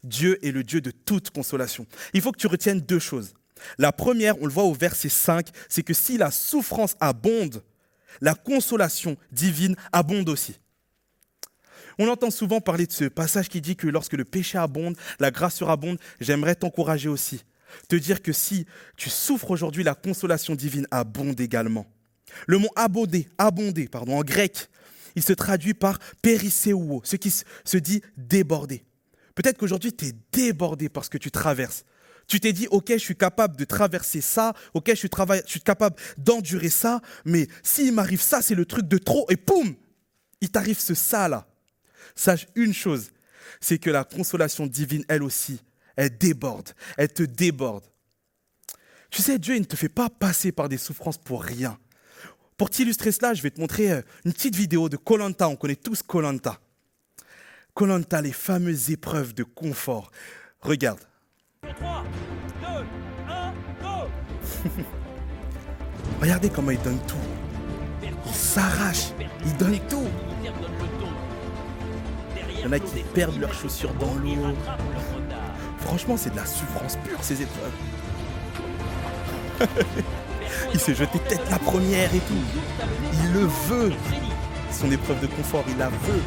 Dieu 0.04 0.44
est 0.46 0.52
le 0.52 0.64
Dieu 0.64 0.80
de 0.80 0.92
toute 0.92 1.32
consolation. 1.32 1.86
Il 2.14 2.22
faut 2.22 2.32
que 2.32 2.40
tu 2.40 2.48
retiennes 2.48 2.80
deux 2.80 3.00
choses. 3.00 3.34
La 3.78 3.92
première, 3.92 4.42
on 4.42 4.46
le 4.46 4.54
voit 4.54 4.64
au 4.64 4.74
verset 4.74 5.10
5, 5.10 5.48
c'est 5.68 5.84
que 5.84 5.94
si 5.94 6.18
la 6.18 6.32
souffrance 6.32 6.96
abonde, 7.00 7.64
la 8.22 8.36
consolation 8.36 9.18
divine 9.32 9.76
abonde 9.92 10.30
aussi. 10.30 10.60
On 11.98 12.08
entend 12.08 12.32
souvent 12.32 12.62
parler 12.62 12.88
de 12.88 12.94
ce 12.94 13.06
passage 13.06 13.50
qui 13.50 13.60
dit 13.60 13.76
que 13.76 13.88
lorsque 13.88 14.14
le 14.14 14.24
péché 14.24 14.58
abonde, 14.58 14.96
la 15.20 15.32
grâce 15.32 15.56
surabonde. 15.56 16.00
J'aimerais 16.22 16.56
t'encourager 16.56 17.10
aussi. 17.10 17.44
Te 17.90 17.98
dire 17.98 18.22
que 18.22 18.32
si 18.32 18.66
tu 18.96 19.10
souffres 19.10 19.52
aujourd'hui, 19.52 19.84
la 19.84 19.96
consolation 19.96 20.56
divine 20.56 20.88
abonde 20.92 21.40
également. 21.42 21.86
Le 22.48 22.58
mot 22.58 22.70
abonder, 22.76 23.28
abonder, 23.38 23.88
pardon, 23.88 24.18
en 24.18 24.24
grec, 24.24 24.70
il 25.16 25.24
se 25.24 25.34
traduit 25.34 25.74
par 25.74 26.00
périsséouo, 26.22 27.02
ce 27.04 27.16
qui 27.16 27.32
se 27.32 27.78
dit 27.78 28.02
déborder. 28.18 28.86
Peut-être 29.36 29.58
qu'aujourd'hui, 29.58 29.94
tu 29.94 30.08
es 30.08 30.12
débordé 30.32 30.90
par 30.90 31.06
ce 31.06 31.10
que 31.10 31.18
tu 31.18 31.32
traverses. 31.32 31.86
Tu 32.28 32.40
t'es 32.40 32.54
dit, 32.54 32.68
OK, 32.70 32.92
je 32.92 32.98
suis 32.98 33.16
capable 33.16 33.56
de 33.58 33.66
traverser 33.66 34.22
ça, 34.22 34.54
OK, 34.74 34.90
je 34.90 34.96
suis, 34.96 35.10
je 35.46 35.50
suis 35.50 35.62
capable 35.62 35.96
d'endurer 36.18 36.70
ça, 36.70 37.02
mais 37.26 37.48
s'il 37.64 37.94
m'arrive 37.94 38.22
ça, 38.22 38.42
c'est 38.42 38.54
le 38.54 38.66
truc 38.66 38.88
de 38.88 38.98
trop, 38.98 39.26
et 39.30 39.38
poum, 39.38 39.76
il 40.42 40.52
t'arrive 40.52 40.80
ce 40.80 40.94
ça 40.94 41.28
là. 41.28 41.48
Sache 42.16 42.48
une 42.56 42.74
chose, 42.74 43.12
c'est 43.60 43.80
que 43.80 43.90
la 43.90 44.04
consolation 44.04 44.68
divine, 44.68 45.04
elle 45.08 45.24
aussi, 45.24 45.60
elle 45.96 46.18
déborde, 46.18 46.70
elle 46.98 47.12
te 47.12 47.24
déborde. 47.24 47.86
Tu 49.10 49.22
sais, 49.22 49.40
Dieu, 49.40 49.56
il 49.56 49.62
ne 49.62 49.66
te 49.66 49.76
fait 49.76 49.90
pas 49.90 50.10
passer 50.10 50.52
par 50.52 50.70
des 50.70 50.78
souffrances 50.78 51.18
pour 51.18 51.44
rien. 51.44 51.80
Pour 52.60 52.70
t'illustrer 52.70 53.14
cela, 53.14 53.34
je 53.34 53.42
vais 53.42 53.52
te 53.52 53.62
montrer 53.62 53.90
euh, 53.90 54.02
une 54.26 54.34
petite 54.34 54.58
vidéo 54.58 54.90
de 54.90 54.98
Colanta. 54.98 55.48
On 55.48 55.56
connaît 55.56 55.78
tous 55.78 56.04
Colanta. 56.04 56.60
Colanta, 57.74 58.22
les 58.22 58.34
fameuses 58.34 58.92
épreuves 58.92 59.34
de 59.34 59.44
confort. 59.44 60.12
Regarde. 60.60 61.00
3, 61.62 62.04
2, 62.62 62.68
1, 63.30 63.54
go 63.82 64.10
Regardez 66.22 66.50
comment 66.50 66.72
il 66.72 66.82
donne 66.82 67.00
tout. 67.08 67.16
Il 68.26 68.34
s'arrache. 68.34 69.14
Il 69.46 69.56
donne 69.56 69.80
tout. 69.88 70.10
Il 72.52 72.60
y 72.60 72.66
en 72.66 72.74
a 72.74 72.80
qui 72.80 73.04
perdent 73.14 73.40
leurs 73.40 73.54
chaussures 73.54 73.94
dans 73.94 74.16
l'eau. 74.16 74.54
Franchement, 75.78 76.18
c'est 76.18 76.32
de 76.32 76.36
la 76.36 76.46
souffrance 76.46 76.98
pure, 77.06 77.24
ces 77.24 77.42
épreuves. 77.42 77.72
il 80.74 80.80
s'est 80.80 80.96
jeté 80.96 81.20
tête 81.20 81.42
la 81.50 81.60
première 81.60 82.14
et 82.14 82.20
tout. 82.20 82.44
Il 83.14 83.34
le 83.34 83.46
veut. 83.68 83.94
Son 84.72 84.92
épreuve 84.92 85.20
de 85.22 85.28
confort, 85.28 85.66
il 85.68 85.78
la 85.78 85.90
veut. 85.90 86.22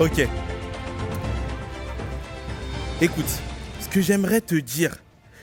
Ok. 0.00 0.28
Écoute, 3.00 3.26
ce 3.80 3.88
que 3.88 4.00
j'aimerais 4.00 4.40
te 4.40 4.54
dire, 4.54 4.96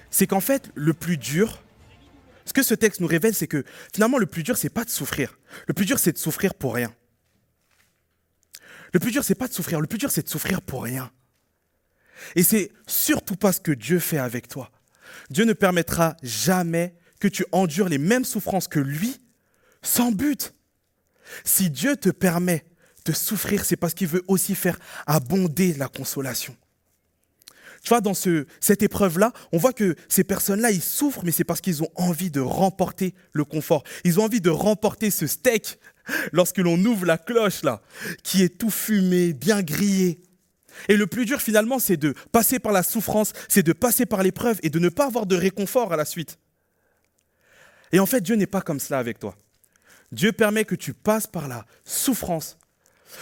c'est 0.09 0.27
qu'en 0.27 0.39
fait, 0.39 0.71
le 0.75 0.93
plus 0.93 1.17
dur, 1.17 1.61
ce 2.45 2.53
que 2.53 2.63
ce 2.63 2.73
texte 2.73 3.01
nous 3.01 3.07
révèle, 3.07 3.33
c'est 3.33 3.47
que 3.47 3.65
finalement, 3.93 4.17
le 4.17 4.25
plus 4.25 4.43
dur, 4.43 4.55
c'est 4.55 4.69
pas 4.69 4.85
de 4.85 4.89
souffrir. 4.89 5.37
Le 5.67 5.73
plus 5.73 5.85
dur, 5.85 5.99
c'est 5.99 6.13
de 6.13 6.17
souffrir 6.17 6.53
pour 6.53 6.73
rien. 6.75 6.93
Le 8.95 8.99
plus 9.01 9.11
dur, 9.11 9.25
c'est 9.25 9.35
pas 9.35 9.49
de 9.49 9.53
souffrir. 9.53 9.81
Le 9.81 9.87
plus 9.87 9.97
dur, 9.97 10.09
c'est 10.09 10.23
de 10.23 10.29
souffrir 10.29 10.61
pour 10.61 10.83
rien. 10.83 11.11
Et 12.37 12.43
c'est 12.43 12.71
surtout 12.87 13.35
pas 13.35 13.51
ce 13.51 13.59
que 13.59 13.73
Dieu 13.73 13.99
fait 13.99 14.19
avec 14.19 14.47
toi. 14.47 14.71
Dieu 15.29 15.43
ne 15.43 15.51
permettra 15.51 16.15
jamais 16.23 16.95
que 17.19 17.27
tu 17.27 17.45
endures 17.51 17.89
les 17.89 17.97
mêmes 17.97 18.23
souffrances 18.23 18.69
que 18.69 18.79
lui 18.79 19.19
sans 19.81 20.13
but. 20.13 20.53
Si 21.43 21.69
Dieu 21.69 21.97
te 21.97 22.07
permet 22.07 22.63
de 23.03 23.11
souffrir, 23.11 23.65
c'est 23.65 23.75
parce 23.75 23.93
qu'il 23.93 24.07
veut 24.07 24.23
aussi 24.29 24.55
faire 24.55 24.79
abonder 25.07 25.73
la 25.73 25.89
consolation. 25.89 26.55
Tu 27.85 27.89
vois, 27.89 28.01
dans 28.01 28.15
ce, 28.15 28.47
cette 28.59 28.81
épreuve-là, 28.81 29.31
on 29.51 29.59
voit 29.59 29.71
que 29.71 29.95
ces 30.09 30.23
personnes-là, 30.23 30.71
ils 30.71 30.81
souffrent, 30.81 31.23
mais 31.23 31.31
c'est 31.31 31.43
parce 31.43 31.61
qu'ils 31.61 31.83
ont 31.83 31.91
envie 31.93 32.31
de 32.31 32.41
remporter 32.41 33.13
le 33.31 33.45
confort. 33.45 33.83
Ils 34.03 34.19
ont 34.19 34.23
envie 34.23 34.41
de 34.41 34.49
remporter 34.49 35.11
ce 35.11 35.27
steak 35.27 35.77
lorsque 36.31 36.57
l'on 36.57 36.83
ouvre 36.83 37.05
la 37.05 37.19
cloche, 37.19 37.61
là, 37.61 37.83
qui 38.23 38.41
est 38.41 38.57
tout 38.57 38.71
fumé, 38.71 39.33
bien 39.33 39.61
grillé. 39.61 40.23
Et 40.89 40.97
le 40.97 41.05
plus 41.05 41.25
dur, 41.25 41.39
finalement, 41.39 41.77
c'est 41.77 41.95
de 41.95 42.15
passer 42.31 42.57
par 42.57 42.71
la 42.71 42.81
souffrance, 42.81 43.33
c'est 43.47 43.63
de 43.63 43.71
passer 43.71 44.07
par 44.07 44.23
l'épreuve 44.23 44.59
et 44.63 44.71
de 44.71 44.79
ne 44.79 44.89
pas 44.89 45.05
avoir 45.05 45.27
de 45.27 45.35
réconfort 45.35 45.93
à 45.93 45.95
la 45.95 46.05
suite. 46.05 46.39
Et 47.91 47.99
en 47.99 48.07
fait, 48.07 48.21
Dieu 48.21 48.35
n'est 48.35 48.47
pas 48.47 48.61
comme 48.61 48.79
cela 48.79 48.97
avec 48.97 49.19
toi. 49.19 49.35
Dieu 50.11 50.31
permet 50.31 50.65
que 50.65 50.75
tu 50.75 50.95
passes 50.95 51.27
par 51.27 51.47
la 51.47 51.67
souffrance, 51.83 52.57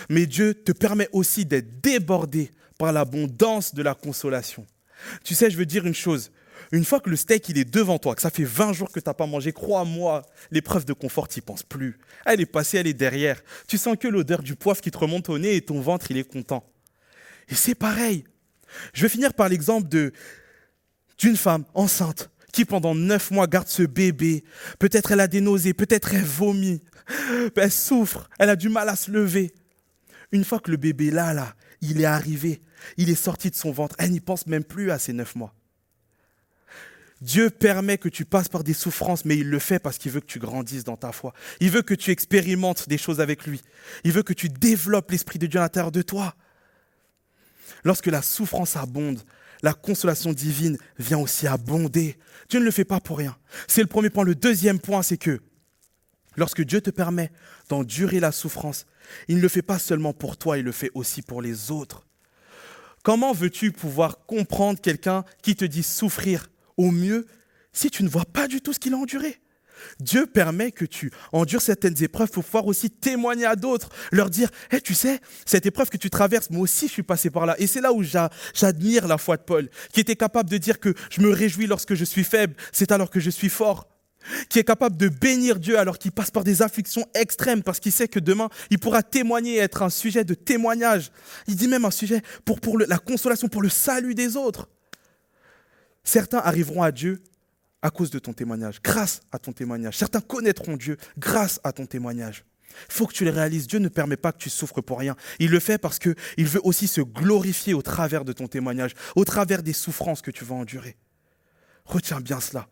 mais 0.09 0.25
Dieu 0.25 0.53
te 0.53 0.71
permet 0.71 1.09
aussi 1.11 1.45
d'être 1.45 1.81
débordé 1.81 2.51
par 2.77 2.91
l'abondance 2.91 3.73
de 3.73 3.81
la 3.81 3.93
consolation. 3.93 4.65
Tu 5.23 5.35
sais, 5.35 5.49
je 5.49 5.57
veux 5.57 5.65
dire 5.65 5.85
une 5.85 5.93
chose. 5.93 6.31
Une 6.71 6.85
fois 6.85 6.99
que 6.99 7.09
le 7.09 7.15
steak 7.15 7.49
il 7.49 7.57
est 7.57 7.71
devant 7.71 7.99
toi, 7.99 8.15
que 8.15 8.21
ça 8.21 8.29
fait 8.29 8.43
20 8.43 8.73
jours 8.73 8.91
que 8.91 8.99
tu 8.99 9.07
n'as 9.07 9.13
pas 9.13 9.27
mangé, 9.27 9.51
crois-moi, 9.51 10.23
l'épreuve 10.49 10.85
de 10.85 10.93
confort, 10.93 11.27
tu 11.27 11.39
n'y 11.39 11.41
penses 11.41 11.63
plus. 11.63 11.99
Elle 12.25 12.41
est 12.41 12.45
passée, 12.45 12.77
elle 12.77 12.87
est 12.87 12.93
derrière. 12.93 13.41
Tu 13.67 13.77
sens 13.77 13.95
que 13.99 14.07
l'odeur 14.07 14.41
du 14.41 14.55
poivre 14.55 14.81
qui 14.81 14.89
te 14.89 14.97
remonte 14.97 15.29
au 15.29 15.37
nez 15.37 15.55
et 15.55 15.61
ton 15.61 15.81
ventre, 15.81 16.09
il 16.09 16.17
est 16.17 16.23
content. 16.23 16.63
Et 17.49 17.55
c'est 17.55 17.75
pareil. 17.75 18.23
Je 18.93 19.03
vais 19.03 19.09
finir 19.09 19.33
par 19.33 19.49
l'exemple 19.49 19.87
de, 19.87 20.13
d'une 21.17 21.37
femme 21.37 21.65
enceinte 21.73 22.29
qui 22.51 22.65
pendant 22.65 22.95
neuf 22.95 23.31
mois 23.31 23.47
garde 23.47 23.67
ce 23.67 23.83
bébé. 23.83 24.43
Peut-être 24.79 25.11
elle 25.11 25.19
a 25.19 25.27
des 25.27 25.41
nausées, 25.41 25.73
peut-être 25.73 26.13
elle 26.13 26.23
vomit, 26.23 26.81
elle 27.55 27.71
souffre, 27.71 28.29
elle 28.39 28.49
a 28.49 28.55
du 28.55 28.69
mal 28.69 28.87
à 28.87 28.95
se 28.95 29.11
lever. 29.11 29.51
Une 30.33 30.43
fois 30.43 30.59
que 30.59 30.71
le 30.71 30.77
bébé 30.77 31.11
là, 31.11 31.33
là, 31.33 31.55
il 31.79 32.01
est 32.01 32.05
arrivé, 32.05 32.61
il 32.97 33.09
est 33.09 33.15
sorti 33.15 33.51
de 33.51 33.55
son 33.55 33.71
ventre, 33.71 33.95
elle 33.99 34.11
n'y 34.11 34.19
pense 34.19 34.47
même 34.47 34.63
plus 34.63 34.89
à 34.91 34.97
ces 34.97 35.13
neuf 35.13 35.35
mois. 35.35 35.53
Dieu 37.21 37.51
permet 37.51 37.97
que 37.97 38.09
tu 38.09 38.25
passes 38.25 38.49
par 38.49 38.63
des 38.65 38.73
souffrances, 38.73 39.25
mais 39.25 39.37
il 39.37 39.49
le 39.49 39.59
fait 39.59 39.79
parce 39.79 39.97
qu'il 39.97 40.11
veut 40.11 40.19
que 40.19 40.25
tu 40.25 40.39
grandisses 40.39 40.83
dans 40.83 40.97
ta 40.97 41.11
foi. 41.11 41.33
Il 41.61 41.69
veut 41.69 41.83
que 41.83 41.93
tu 41.93 42.11
expérimentes 42.11 42.89
des 42.89 42.97
choses 42.97 43.21
avec 43.21 43.45
lui. 43.45 43.61
Il 44.03 44.11
veut 44.11 44.23
que 44.23 44.33
tu 44.33 44.49
développes 44.49 45.11
l'Esprit 45.11 45.39
de 45.39 45.45
Dieu 45.45 45.59
à 45.59 45.63
l'intérieur 45.63 45.91
de 45.91 46.01
toi. 46.01 46.35
Lorsque 47.85 48.07
la 48.07 48.21
souffrance 48.21 48.75
abonde, 48.75 49.21
la 49.61 49.73
consolation 49.73 50.33
divine 50.33 50.77
vient 50.99 51.19
aussi 51.19 51.47
abonder. 51.47 52.17
Dieu 52.49 52.59
ne 52.59 52.65
le 52.65 52.71
fait 52.71 52.85
pas 52.85 52.99
pour 52.99 53.19
rien. 53.19 53.37
C'est 53.67 53.81
le 53.81 53.87
premier 53.87 54.09
point. 54.09 54.25
Le 54.25 54.35
deuxième 54.35 54.79
point, 54.79 55.03
c'est 55.03 55.17
que 55.17 55.39
lorsque 56.35 56.63
Dieu 56.63 56.81
te 56.81 56.89
permet 56.89 57.31
d'endurer 57.69 58.19
la 58.19 58.33
souffrance, 58.33 58.85
il 59.27 59.37
ne 59.37 59.41
le 59.41 59.49
fait 59.49 59.61
pas 59.61 59.79
seulement 59.79 60.13
pour 60.13 60.37
toi, 60.37 60.57
il 60.57 60.65
le 60.65 60.71
fait 60.71 60.91
aussi 60.93 61.21
pour 61.21 61.41
les 61.41 61.71
autres. 61.71 62.05
Comment 63.03 63.33
veux-tu 63.33 63.71
pouvoir 63.71 64.25
comprendre 64.25 64.79
quelqu'un 64.79 65.25
qui 65.41 65.55
te 65.55 65.65
dit 65.65 65.83
souffrir 65.83 66.49
au 66.77 66.91
mieux 66.91 67.27
si 67.73 67.89
tu 67.89 68.03
ne 68.03 68.09
vois 68.09 68.25
pas 68.25 68.47
du 68.47 68.61
tout 68.61 68.73
ce 68.73 68.79
qu'il 68.79 68.93
a 68.93 68.97
enduré? 68.97 69.41
Dieu 69.99 70.25
permet 70.25 70.71
que 70.71 70.85
tu 70.85 71.11
endures 71.31 71.61
certaines 71.61 72.01
épreuves 72.01 72.31
pour 72.31 72.43
pouvoir 72.43 72.67
aussi 72.67 72.89
témoigner 72.89 73.45
à 73.45 73.55
d'autres, 73.55 73.89
leur 74.11 74.29
dire 74.29 74.49
hey, 74.71 74.81
Tu 74.81 74.93
sais, 74.93 75.19
cette 75.45 75.65
épreuve 75.65 75.89
que 75.89 75.97
tu 75.97 76.09
traverses, 76.09 76.49
moi 76.49 76.61
aussi 76.61 76.87
je 76.87 76.93
suis 76.93 77.03
passé 77.03 77.29
par 77.29 77.45
là. 77.45 77.55
Et 77.59 77.67
c'est 77.67 77.81
là 77.81 77.91
où 77.91 78.03
j'admire 78.03 79.07
la 79.07 79.17
foi 79.17 79.37
de 79.37 79.43
Paul, 79.43 79.69
qui 79.91 79.99
était 79.99 80.15
capable 80.15 80.49
de 80.49 80.57
dire 80.57 80.79
que 80.79 80.93
je 81.09 81.21
me 81.21 81.29
réjouis 81.29 81.67
lorsque 81.67 81.95
je 81.95 82.05
suis 82.05 82.23
faible, 82.23 82.55
c'est 82.71 82.91
alors 82.91 83.09
que 83.09 83.19
je 83.19 83.29
suis 83.29 83.49
fort. 83.49 83.89
Qui 84.49 84.59
est 84.59 84.63
capable 84.63 84.97
de 84.97 85.09
bénir 85.09 85.59
Dieu 85.59 85.77
alors 85.77 85.97
qu'il 85.97 86.11
passe 86.11 86.31
par 86.31 86.43
des 86.43 86.61
afflictions 86.61 87.05
extrêmes 87.13 87.63
parce 87.63 87.79
qu'il 87.79 87.91
sait 87.91 88.07
que 88.07 88.19
demain 88.19 88.49
il 88.69 88.79
pourra 88.79 89.03
témoigner 89.03 89.55
et 89.55 89.59
être 89.59 89.81
un 89.81 89.89
sujet 89.89 90.23
de 90.23 90.33
témoignage. 90.33 91.11
Il 91.47 91.55
dit 91.55 91.67
même 91.67 91.85
un 91.85 91.91
sujet 91.91 92.21
pour, 92.45 92.77
la 92.77 92.97
consolation, 92.97 93.47
pour 93.47 93.61
le 93.61 93.69
salut 93.69 94.15
des 94.15 94.37
autres. 94.37 94.69
Certains 96.03 96.39
arriveront 96.39 96.83
à 96.83 96.91
Dieu 96.91 97.21
à 97.81 97.89
cause 97.89 98.09
de 98.09 98.19
ton 98.19 98.33
témoignage, 98.33 98.81
grâce 98.81 99.21
à 99.31 99.39
ton 99.39 99.51
témoignage. 99.51 99.97
Certains 99.97 100.21
connaîtront 100.21 100.77
Dieu 100.77 100.97
grâce 101.17 101.59
à 101.63 101.73
ton 101.73 101.85
témoignage. 101.85 102.45
Il 102.89 102.93
faut 102.93 103.05
que 103.05 103.13
tu 103.13 103.25
le 103.25 103.31
réalises. 103.31 103.67
Dieu 103.67 103.79
ne 103.79 103.89
permet 103.89 104.17
pas 104.17 104.31
que 104.31 104.37
tu 104.37 104.49
souffres 104.49 104.81
pour 104.81 104.99
rien. 104.99 105.15
Il 105.39 105.51
le 105.51 105.59
fait 105.59 105.77
parce 105.77 105.99
qu'il 105.99 106.15
veut 106.37 106.61
aussi 106.63 106.87
se 106.87 107.01
glorifier 107.01 107.73
au 107.73 107.81
travers 107.81 108.25
de 108.25 108.33
ton 108.33 108.47
témoignage, 108.47 108.93
au 109.15 109.25
travers 109.25 109.63
des 109.63 109.73
souffrances 109.73 110.21
que 110.21 110.31
tu 110.31 110.45
vas 110.45 110.55
endurer. 110.55 110.95
Retiens 111.85 112.21
bien 112.21 112.39
cela. 112.39 112.67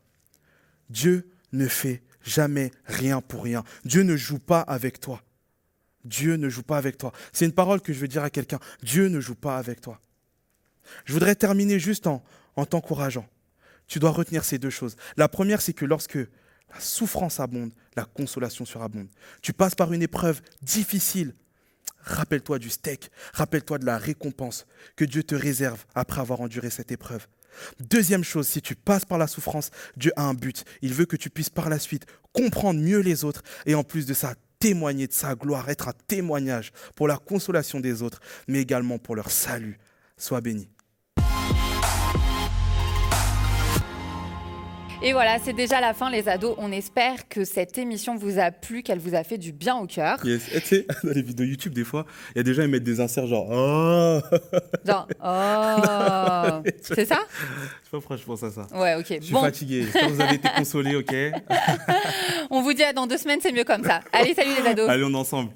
Dieu 0.89 1.29
ne 1.53 1.67
fait 1.67 2.03
jamais 2.23 2.71
rien 2.85 3.21
pour 3.21 3.43
rien. 3.43 3.63
Dieu 3.85 4.03
ne 4.03 4.15
joue 4.15 4.39
pas 4.39 4.61
avec 4.61 4.99
toi. 4.99 5.21
Dieu 6.03 6.35
ne 6.35 6.49
joue 6.49 6.63
pas 6.63 6.77
avec 6.77 6.97
toi. 6.97 7.11
C'est 7.31 7.45
une 7.45 7.53
parole 7.53 7.81
que 7.81 7.93
je 7.93 7.99
veux 7.99 8.07
dire 8.07 8.23
à 8.23 8.29
quelqu'un. 8.29 8.59
Dieu 8.83 9.07
ne 9.07 9.19
joue 9.19 9.35
pas 9.35 9.57
avec 9.57 9.81
toi. 9.81 9.99
Je 11.05 11.13
voudrais 11.13 11.35
terminer 11.35 11.79
juste 11.79 12.07
en, 12.07 12.23
en 12.55 12.65
t'encourageant. 12.65 13.27
Tu 13.87 13.99
dois 13.99 14.11
retenir 14.11 14.43
ces 14.43 14.57
deux 14.57 14.69
choses. 14.69 14.95
La 15.17 15.27
première, 15.27 15.61
c'est 15.61 15.73
que 15.73 15.85
lorsque 15.85 16.15
la 16.15 16.79
souffrance 16.79 17.39
abonde, 17.39 17.73
la 17.95 18.05
consolation 18.05 18.65
surabonde. 18.65 19.09
Tu 19.41 19.53
passes 19.53 19.75
par 19.75 19.91
une 19.93 20.01
épreuve 20.01 20.41
difficile. 20.61 21.33
Rappelle-toi 22.03 22.57
du 22.57 22.69
steak, 22.69 23.11
rappelle-toi 23.33 23.77
de 23.77 23.85
la 23.85 23.97
récompense 23.97 24.65
que 24.95 25.05
Dieu 25.05 25.23
te 25.23 25.35
réserve 25.35 25.85
après 25.93 26.21
avoir 26.21 26.41
enduré 26.41 26.71
cette 26.71 26.91
épreuve. 26.91 27.27
Deuxième 27.79 28.23
chose, 28.23 28.47
si 28.47 28.61
tu 28.61 28.75
passes 28.75 29.05
par 29.05 29.17
la 29.17 29.27
souffrance, 29.27 29.71
Dieu 29.95 30.11
a 30.15 30.23
un 30.23 30.33
but. 30.33 30.63
Il 30.81 30.93
veut 30.93 31.05
que 31.05 31.15
tu 31.15 31.29
puisses 31.29 31.49
par 31.49 31.69
la 31.69 31.79
suite 31.79 32.05
comprendre 32.33 32.79
mieux 32.79 32.99
les 32.99 33.23
autres 33.23 33.43
et 33.65 33.75
en 33.75 33.83
plus 33.83 34.05
de 34.05 34.13
ça, 34.13 34.35
témoigner 34.59 35.07
de 35.07 35.13
sa 35.13 35.35
gloire, 35.35 35.69
être 35.69 35.87
un 35.87 35.93
témoignage 36.07 36.71
pour 36.95 37.07
la 37.07 37.17
consolation 37.17 37.79
des 37.79 38.01
autres, 38.01 38.21
mais 38.47 38.61
également 38.61 38.99
pour 38.99 39.15
leur 39.15 39.31
salut. 39.31 39.79
Sois 40.17 40.41
béni. 40.41 40.69
Et 45.03 45.13
voilà, 45.13 45.39
c'est 45.43 45.53
déjà 45.53 45.81
la 45.81 45.95
fin, 45.95 46.11
les 46.11 46.29
ados. 46.29 46.53
On 46.59 46.71
espère 46.71 47.27
que 47.27 47.43
cette 47.43 47.79
émission 47.79 48.15
vous 48.15 48.37
a 48.37 48.51
plu, 48.51 48.83
qu'elle 48.83 48.99
vous 48.99 49.15
a 49.15 49.23
fait 49.23 49.39
du 49.39 49.51
bien 49.51 49.77
au 49.77 49.87
cœur. 49.87 50.23
Yes. 50.23 50.43
tu 50.51 50.59
sais, 50.59 50.85
dans 51.03 51.09
les 51.09 51.23
vidéos 51.23 51.45
YouTube, 51.47 51.73
des 51.73 51.83
fois, 51.83 52.05
il 52.35 52.37
y 52.37 52.41
a 52.41 52.43
des 52.43 52.53
gens 52.53 52.61
qui 52.61 52.67
mettent 52.67 52.83
des 52.83 52.99
inserts 52.99 53.25
genre 53.25 53.47
Oh 53.49 54.19
Genre 54.85 55.07
Oh 55.23 56.69
C'est 56.83 57.05
ça? 57.05 57.19
Je 57.29 57.45
sais 57.45 57.91
pas 57.91 57.97
pourquoi 57.97 58.17
je 58.17 58.23
pense 58.23 58.43
à 58.43 58.51
ça. 58.51 58.67
Ouais, 58.75 58.93
ok. 58.93 59.07
Je 59.21 59.25
suis 59.25 59.33
fatigué. 59.33 59.83
J'espère 59.83 60.07
que 60.07 60.11
vous 60.13 60.21
avez 60.21 60.35
été 60.35 60.49
consolés, 60.55 60.95
ok 60.95 61.15
On 62.51 62.61
vous 62.61 62.73
dit 62.73 62.83
à 62.83 62.93
dans 62.93 63.07
deux 63.07 63.17
semaines, 63.17 63.39
c'est 63.41 63.51
mieux 63.51 63.63
comme 63.63 63.83
ça. 63.83 64.01
Allez, 64.13 64.35
salut 64.35 64.51
les 64.61 64.69
ados. 64.69 64.87
Allez, 64.87 65.03
on 65.03 65.11
est 65.11 65.15
ensemble. 65.15 65.49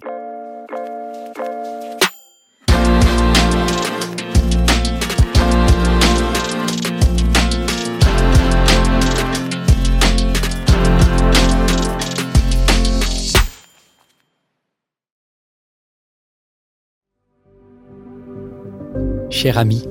Cher 19.45 19.59
ami, 19.59 19.83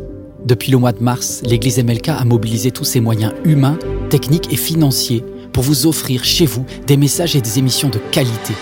depuis 0.45 0.73
le 0.73 0.79
mois 0.79 0.91
de 0.91 1.01
mars, 1.01 1.41
l'Église 1.45 1.79
MLK 1.79 2.09
a 2.09 2.25
mobilisé 2.25 2.73
tous 2.73 2.83
ses 2.83 2.99
moyens 2.99 3.33
humains, 3.45 3.79
techniques 4.11 4.53
et 4.53 4.57
financiers 4.57 5.25
pour 5.53 5.63
vous 5.63 5.87
offrir 5.87 6.25
chez 6.25 6.45
vous 6.45 6.67
des 6.89 6.97
messages 6.97 7.37
et 7.37 7.41
des 7.41 7.61
émissions 7.61 7.89
de 7.89 8.01
qualité. 8.11 8.53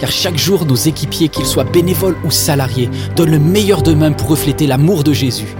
Car 0.00 0.10
chaque 0.10 0.38
jour, 0.38 0.66
nos 0.66 0.74
équipiers, 0.74 1.28
qu'ils 1.28 1.46
soient 1.46 1.62
bénévoles 1.62 2.16
ou 2.24 2.32
salariés, 2.32 2.90
donnent 3.14 3.30
le 3.30 3.38
meilleur 3.38 3.80
d'eux-mêmes 3.82 4.16
pour 4.16 4.26
refléter 4.26 4.66
l'amour 4.66 5.04
de 5.04 5.12
Jésus. 5.12 5.54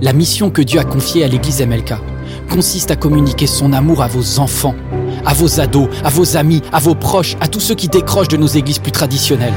La 0.00 0.12
mission 0.12 0.50
que 0.50 0.62
Dieu 0.62 0.80
a 0.80 0.84
confiée 0.84 1.22
à 1.22 1.28
l'Église 1.28 1.64
MLK 1.64 1.94
consiste 2.50 2.90
à 2.90 2.96
communiquer 2.96 3.46
son 3.46 3.72
amour 3.72 4.02
à 4.02 4.08
vos 4.08 4.40
enfants, 4.40 4.74
à 5.24 5.34
vos 5.34 5.60
ados, 5.60 5.88
à 6.02 6.08
vos 6.08 6.36
amis, 6.36 6.62
à 6.72 6.80
vos 6.80 6.96
proches, 6.96 7.36
à 7.40 7.46
tous 7.46 7.60
ceux 7.60 7.76
qui 7.76 7.86
décrochent 7.86 8.26
de 8.26 8.36
nos 8.36 8.48
églises 8.48 8.80
plus 8.80 8.90
traditionnelles. 8.90 9.54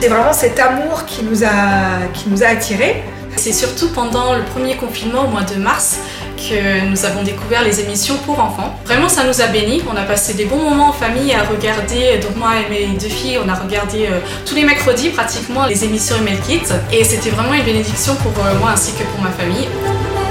C'est 0.00 0.08
vraiment 0.08 0.32
cet 0.32 0.58
amour 0.58 1.04
qui 1.04 1.22
nous 1.22 1.44
a, 1.44 2.06
qui 2.14 2.30
nous 2.30 2.42
a 2.42 2.46
attirés. 2.46 3.02
C'est 3.36 3.52
surtout 3.52 3.88
pendant 3.88 4.34
le 4.34 4.42
premier 4.42 4.76
confinement 4.76 5.24
au 5.24 5.28
mois 5.28 5.42
de 5.42 5.56
mars 5.56 5.98
que 6.38 6.86
nous 6.86 7.04
avons 7.04 7.22
découvert 7.22 7.62
les 7.62 7.80
émissions 7.80 8.16
pour 8.24 8.40
enfants. 8.40 8.74
Vraiment, 8.86 9.10
ça 9.10 9.24
nous 9.24 9.42
a 9.42 9.46
bénis. 9.48 9.82
On 9.92 9.96
a 9.96 10.02
passé 10.02 10.32
des 10.32 10.46
bons 10.46 10.56
moments 10.56 10.88
en 10.88 10.92
famille 10.92 11.34
à 11.34 11.42
regarder. 11.42 12.18
Donc 12.18 12.34
moi 12.36 12.52
et 12.66 12.70
mes 12.70 12.98
deux 12.98 13.08
filles, 13.10 13.38
on 13.44 13.48
a 13.48 13.54
regardé 13.54 14.06
euh, 14.06 14.20
tous 14.46 14.54
les 14.54 14.64
mercredis 14.64 15.10
pratiquement 15.10 15.66
les 15.66 15.84
émissions 15.84 16.16
Email 16.16 16.38
Kids. 16.46 16.72
Et 16.92 17.04
c'était 17.04 17.30
vraiment 17.30 17.52
une 17.52 17.64
bénédiction 17.64 18.14
pour 18.16 18.32
euh, 18.44 18.54
moi 18.58 18.70
ainsi 18.72 18.92
que 18.92 19.02
pour 19.04 19.20
ma 19.20 19.30
famille. 19.30 19.68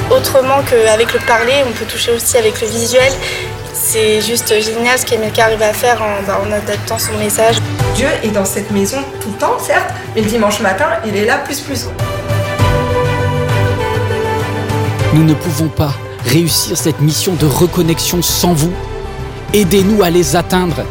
Autrement 0.09 0.63
qu'avec 0.67 1.13
le 1.13 1.19
parler, 1.19 1.53
on 1.67 1.71
peut 1.71 1.85
toucher 1.85 2.11
aussi 2.11 2.37
avec 2.37 2.59
le 2.59 2.67
visuel. 2.67 3.11
C'est 3.71 4.19
juste 4.21 4.49
génial 4.61 4.97
ce 4.97 5.05
qu'Emilka 5.05 5.45
arrive 5.45 5.61
à 5.61 5.73
faire 5.73 6.01
en, 6.01 6.23
bah, 6.25 6.41
en 6.43 6.51
adaptant 6.51 6.97
son 6.97 7.13
message. 7.17 7.57
Dieu 7.99 8.07
est 8.23 8.31
dans 8.31 8.45
cette 8.45 8.71
maison 8.71 8.99
tout 9.19 9.27
le 9.27 9.37
temps, 9.37 9.59
certes, 9.59 9.93
mais 10.15 10.21
le 10.21 10.29
dimanche 10.29 10.61
matin, 10.61 10.85
il 11.05 11.17
est 11.17 11.25
là 11.25 11.37
plus 11.39 11.59
plus. 11.59 11.87
Nous 15.13 15.25
ne 15.25 15.33
pouvons 15.33 15.67
pas 15.67 15.91
réussir 16.25 16.77
cette 16.77 17.01
mission 17.01 17.33
de 17.33 17.45
reconnexion 17.45 18.21
sans 18.21 18.53
vous. 18.53 18.71
Aidez-nous 19.53 20.01
à 20.01 20.09
les 20.09 20.37
atteindre. 20.37 20.85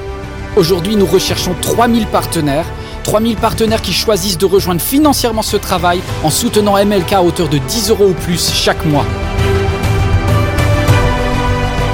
Aujourd'hui, 0.55 0.97
nous 0.97 1.07
recherchons 1.07 1.55
3000 1.59 2.09
partenaires. 2.09 2.67
3000 3.05 3.37
partenaires 3.37 3.81
qui 3.81 3.95
choisissent 3.95 4.37
de 4.37 4.45
rejoindre 4.45 4.83
financièrement 4.83 5.41
ce 5.41 5.57
travail 5.57 6.03
en 6.23 6.29
soutenant 6.29 6.77
MLK 6.85 7.15
à 7.15 7.23
hauteur 7.23 7.49
de 7.49 7.57
10 7.57 7.89
euros 7.89 8.09
ou 8.09 8.13
plus 8.13 8.53
chaque 8.53 8.85
mois. 8.85 9.07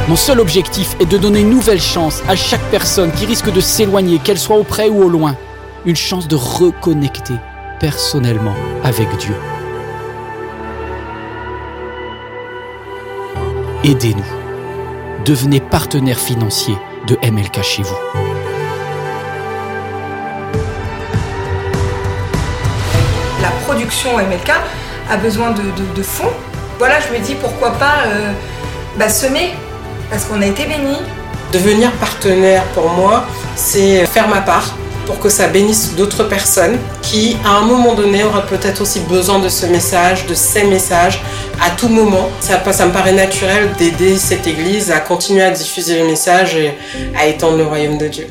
Mon 0.06 0.16
seul 0.16 0.38
objectif 0.38 0.96
est 1.00 1.06
de 1.06 1.16
donner 1.16 1.40
une 1.40 1.48
nouvelle 1.48 1.80
chance 1.80 2.22
à 2.28 2.36
chaque 2.36 2.62
personne 2.70 3.10
qui 3.12 3.24
risque 3.24 3.50
de 3.50 3.60
s'éloigner, 3.60 4.18
qu'elle 4.18 4.38
soit 4.38 4.58
auprès 4.58 4.90
ou 4.90 5.02
au 5.02 5.08
loin. 5.08 5.34
Une 5.86 5.96
chance 5.96 6.28
de 6.28 6.36
reconnecter 6.36 7.32
personnellement 7.80 8.54
avec 8.82 9.08
Dieu. 9.16 9.34
Aidez-nous. 13.82 15.24
Devenez 15.24 15.60
partenaire 15.60 16.18
financier 16.18 16.76
de 17.06 17.16
MLK 17.26 17.62
chez 17.62 17.82
vous. 17.82 17.96
La 23.40 23.48
production 23.64 24.18
MLK 24.18 24.52
a 25.10 25.16
besoin 25.16 25.52
de, 25.52 26.02
fonds. 26.02 26.32
Voilà, 26.78 26.96
je 27.00 27.18
me 27.18 27.24
dis 27.24 27.36
pourquoi 27.36 27.70
pas 27.72 28.04
euh, 28.06 28.32
bah, 28.98 29.08
semer, 29.08 29.54
parce 30.10 30.24
qu'on 30.24 30.40
a 30.40 30.46
été 30.46 30.64
bénis. 30.64 30.98
Devenir 31.52 31.92
partenaire 31.92 32.64
pour 32.74 32.88
moi, 32.90 33.26
c'est 33.56 34.06
faire 34.06 34.28
ma 34.28 34.40
part 34.40 34.74
pour 35.06 35.20
que 35.20 35.28
ça 35.28 35.48
bénisse 35.48 35.94
d'autres 35.94 36.24
personnes 36.24 36.78
qui, 37.02 37.36
à 37.44 37.58
un 37.58 37.62
moment 37.62 37.94
donné, 37.94 38.24
auraient 38.24 38.46
peut-être 38.46 38.80
aussi 38.80 39.00
besoin 39.00 39.38
de 39.38 39.48
ce 39.48 39.66
message, 39.66 40.26
de 40.26 40.34
ces 40.34 40.64
messages, 40.64 41.22
à 41.60 41.70
tout 41.70 41.88
moment. 41.88 42.28
Ça, 42.40 42.60
ça 42.72 42.86
me 42.86 42.92
paraît 42.92 43.12
naturel 43.12 43.70
d'aider 43.78 44.16
cette 44.16 44.46
Église 44.46 44.90
à 44.90 45.00
continuer 45.00 45.42
à 45.42 45.50
diffuser 45.50 45.98
le 46.00 46.06
message 46.06 46.56
et 46.56 46.74
à 47.18 47.26
étendre 47.26 47.58
le 47.58 47.64
royaume 47.64 47.98
de 47.98 48.08
Dieu. 48.08 48.26